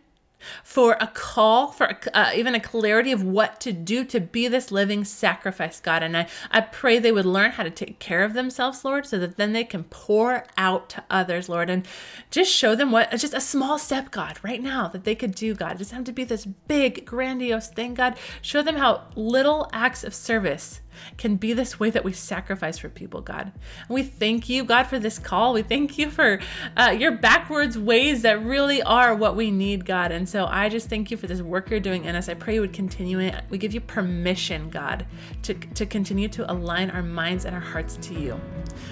for 0.62 0.96
a 1.01 1.07
call, 1.07 1.68
for 1.68 1.98
uh, 2.14 2.33
even 2.35 2.55
a 2.55 2.61
clarity 2.61 3.12
of 3.12 3.22
what 3.22 3.61
to 3.61 3.72
do 3.72 4.05
to 4.05 4.20
be 4.20 4.48
this 4.48 4.70
living 4.70 5.05
sacrifice, 5.05 5.81
God. 5.81 6.03
And 6.03 6.16
I, 6.16 6.29
I 6.51 6.61
pray 6.61 6.98
they 6.98 7.12
would 7.12 7.27
learn 7.27 7.53
how 7.53 7.62
to 7.62 7.70
take 7.70 7.98
care 7.98 8.24
of 8.24 8.35
themselves, 8.35 8.85
Lord, 8.85 9.07
so 9.07 9.18
that 9.18 9.37
then 9.37 9.53
they 9.53 9.64
can 9.64 9.85
pour 9.85 10.44
out 10.57 10.88
to 10.90 11.05
others, 11.11 11.48
Lord, 11.48 11.70
and 11.70 11.87
just 12.31 12.53
show 12.53 12.74
them 12.74 12.92
what, 12.92 13.11
just 13.12 13.35
a 13.35 13.40
small 13.40 13.79
step, 13.79 14.11
God, 14.11 14.38
right 14.42 14.62
now 14.62 14.88
that 14.88 15.05
they 15.05 15.14
could 15.14 15.35
do, 15.35 15.55
God. 15.55 15.72
It 15.72 15.79
doesn't 15.79 15.96
have 15.96 16.05
to 16.05 16.12
be 16.12 16.24
this 16.24 16.46
big, 16.46 17.05
grandiose 17.05 17.68
thing, 17.68 17.94
God. 17.94 18.16
Show 18.42 18.62
them 18.62 18.77
how 18.77 19.05
little 19.14 19.68
acts 19.72 20.05
of 20.05 20.14
service 20.14 20.81
can 21.16 21.37
be 21.37 21.52
this 21.52 21.78
way 21.78 21.90
that 21.90 22.04
we 22.04 22.12
sacrifice 22.12 22.78
for 22.78 22.88
people, 22.88 23.20
God. 23.20 23.52
And 23.52 23.90
we 23.90 24.02
thank 24.02 24.48
you, 24.48 24.64
God, 24.64 24.84
for 24.84 24.98
this 24.98 25.18
call. 25.18 25.52
We 25.52 25.62
thank 25.62 25.98
you 25.98 26.11
for 26.11 26.40
uh, 26.76 26.96
your 26.98 27.12
backwards 27.12 27.78
ways 27.78 28.22
that 28.22 28.44
really 28.44 28.82
are 28.82 29.14
what 29.14 29.37
we 29.37 29.50
need, 29.50 29.84
God. 29.84 30.12
And 30.12 30.28
so 30.28 30.46
I 30.46 30.68
just 30.68 30.88
thank 30.88 31.11
you 31.11 31.16
for 31.16 31.26
this 31.26 31.42
work 31.42 31.70
you're 31.70 31.80
doing 31.80 32.04
in 32.04 32.14
us. 32.14 32.28
I 32.28 32.34
pray 32.34 32.54
you 32.54 32.61
would 32.61 32.72
continue 32.72 33.20
it. 33.20 33.34
We 33.50 33.58
give 33.58 33.74
you 33.74 33.80
permission, 33.80 34.70
God, 34.70 35.06
to, 35.42 35.54
to 35.54 35.87
continue 35.87 36.28
to 36.28 36.50
align 36.50 36.90
our 36.90 37.02
minds 37.02 37.44
and 37.44 37.54
our 37.54 37.61
hearts 37.61 37.96
to 38.02 38.14
you. 38.14 38.40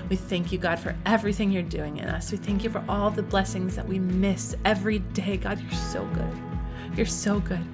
We 0.08 0.16
thank 0.16 0.52
you, 0.52 0.58
God, 0.58 0.78
for 0.78 0.96
everything 1.04 1.50
you're 1.50 1.62
doing 1.62 1.98
in 1.98 2.08
us. 2.08 2.30
We 2.30 2.38
thank 2.38 2.64
you 2.64 2.70
for 2.70 2.84
all 2.88 3.10
the 3.10 3.22
blessings 3.22 3.76
that 3.76 3.86
we 3.86 3.98
miss 3.98 4.54
every 4.64 5.00
day. 5.00 5.36
God, 5.36 5.60
you're 5.60 5.70
so 5.72 6.04
good. 6.06 6.32
You're 6.96 7.06
so 7.06 7.40
good. 7.40 7.64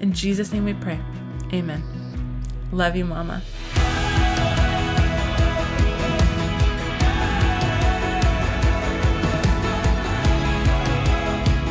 In 0.00 0.12
Jesus' 0.12 0.52
name 0.52 0.64
we 0.64 0.74
pray. 0.74 1.00
Amen. 1.52 2.01
Love 2.72 2.96
you, 2.96 3.04
Mama. 3.04 3.42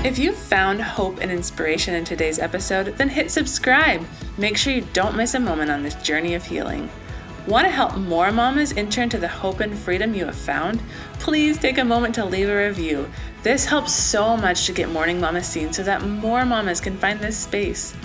If 0.03 0.19
you 0.19 0.33
found 0.33 0.81
hope 0.81 1.19
and 1.19 1.31
inspiration 1.31 1.95
in 1.95 2.05
today's 2.05 2.37
episode, 2.37 2.97
then 2.97 3.09
hit 3.09 3.31
subscribe. 3.31 4.05
Make 4.37 4.57
sure 4.57 4.73
you 4.73 4.85
don't 4.93 5.15
miss 5.15 5.33
a 5.33 5.39
moment 5.39 5.71
on 5.71 5.81
this 5.81 5.95
journey 5.95 6.35
of 6.35 6.45
healing. 6.45 6.89
Want 7.47 7.65
to 7.65 7.71
help 7.71 7.97
more 7.97 8.31
mamas 8.31 8.71
enter 8.77 9.01
into 9.01 9.17
the 9.17 9.27
hope 9.27 9.59
and 9.59 9.75
freedom 9.75 10.13
you 10.13 10.25
have 10.25 10.35
found? 10.35 10.83
Please 11.13 11.57
take 11.57 11.79
a 11.79 11.83
moment 11.83 12.13
to 12.15 12.25
leave 12.25 12.49
a 12.49 12.67
review. 12.67 13.09
This 13.41 13.65
helps 13.65 13.95
so 13.95 14.37
much 14.37 14.67
to 14.67 14.71
get 14.71 14.89
Morning 14.89 15.19
Mama 15.19 15.43
seen 15.43 15.73
so 15.73 15.81
that 15.81 16.03
more 16.03 16.45
mamas 16.45 16.79
can 16.79 16.97
find 16.97 17.19
this 17.19 17.37
space. 17.37 17.95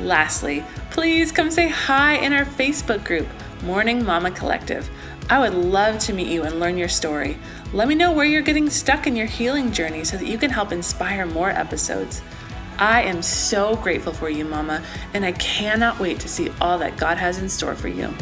Lastly, 0.00 0.64
please 0.92 1.32
come 1.32 1.50
say 1.50 1.68
hi 1.68 2.16
in 2.16 2.34
our 2.34 2.44
Facebook 2.44 3.02
group, 3.02 3.26
Morning 3.62 4.04
Mama 4.04 4.30
Collective. 4.30 4.90
I 5.30 5.38
would 5.38 5.54
love 5.54 5.98
to 6.00 6.12
meet 6.12 6.26
you 6.26 6.42
and 6.42 6.60
learn 6.60 6.76
your 6.76 6.90
story. 6.90 7.38
Let 7.72 7.88
me 7.88 7.94
know 7.94 8.12
where 8.12 8.26
you're 8.26 8.42
getting 8.42 8.68
stuck 8.68 9.06
in 9.06 9.16
your 9.16 9.26
healing 9.26 9.72
journey 9.72 10.04
so 10.04 10.18
that 10.18 10.26
you 10.26 10.36
can 10.36 10.50
help 10.50 10.70
inspire 10.70 11.24
more 11.24 11.48
episodes. 11.48 12.20
I 12.76 13.04
am 13.04 13.22
so 13.22 13.74
grateful 13.76 14.12
for 14.12 14.28
you, 14.28 14.44
Mama, 14.44 14.84
and 15.14 15.24
I 15.24 15.32
cannot 15.32 15.98
wait 15.98 16.20
to 16.20 16.28
see 16.28 16.50
all 16.60 16.76
that 16.80 16.98
God 16.98 17.16
has 17.16 17.38
in 17.38 17.48
store 17.48 17.74
for 17.74 17.88
you. 17.88 18.12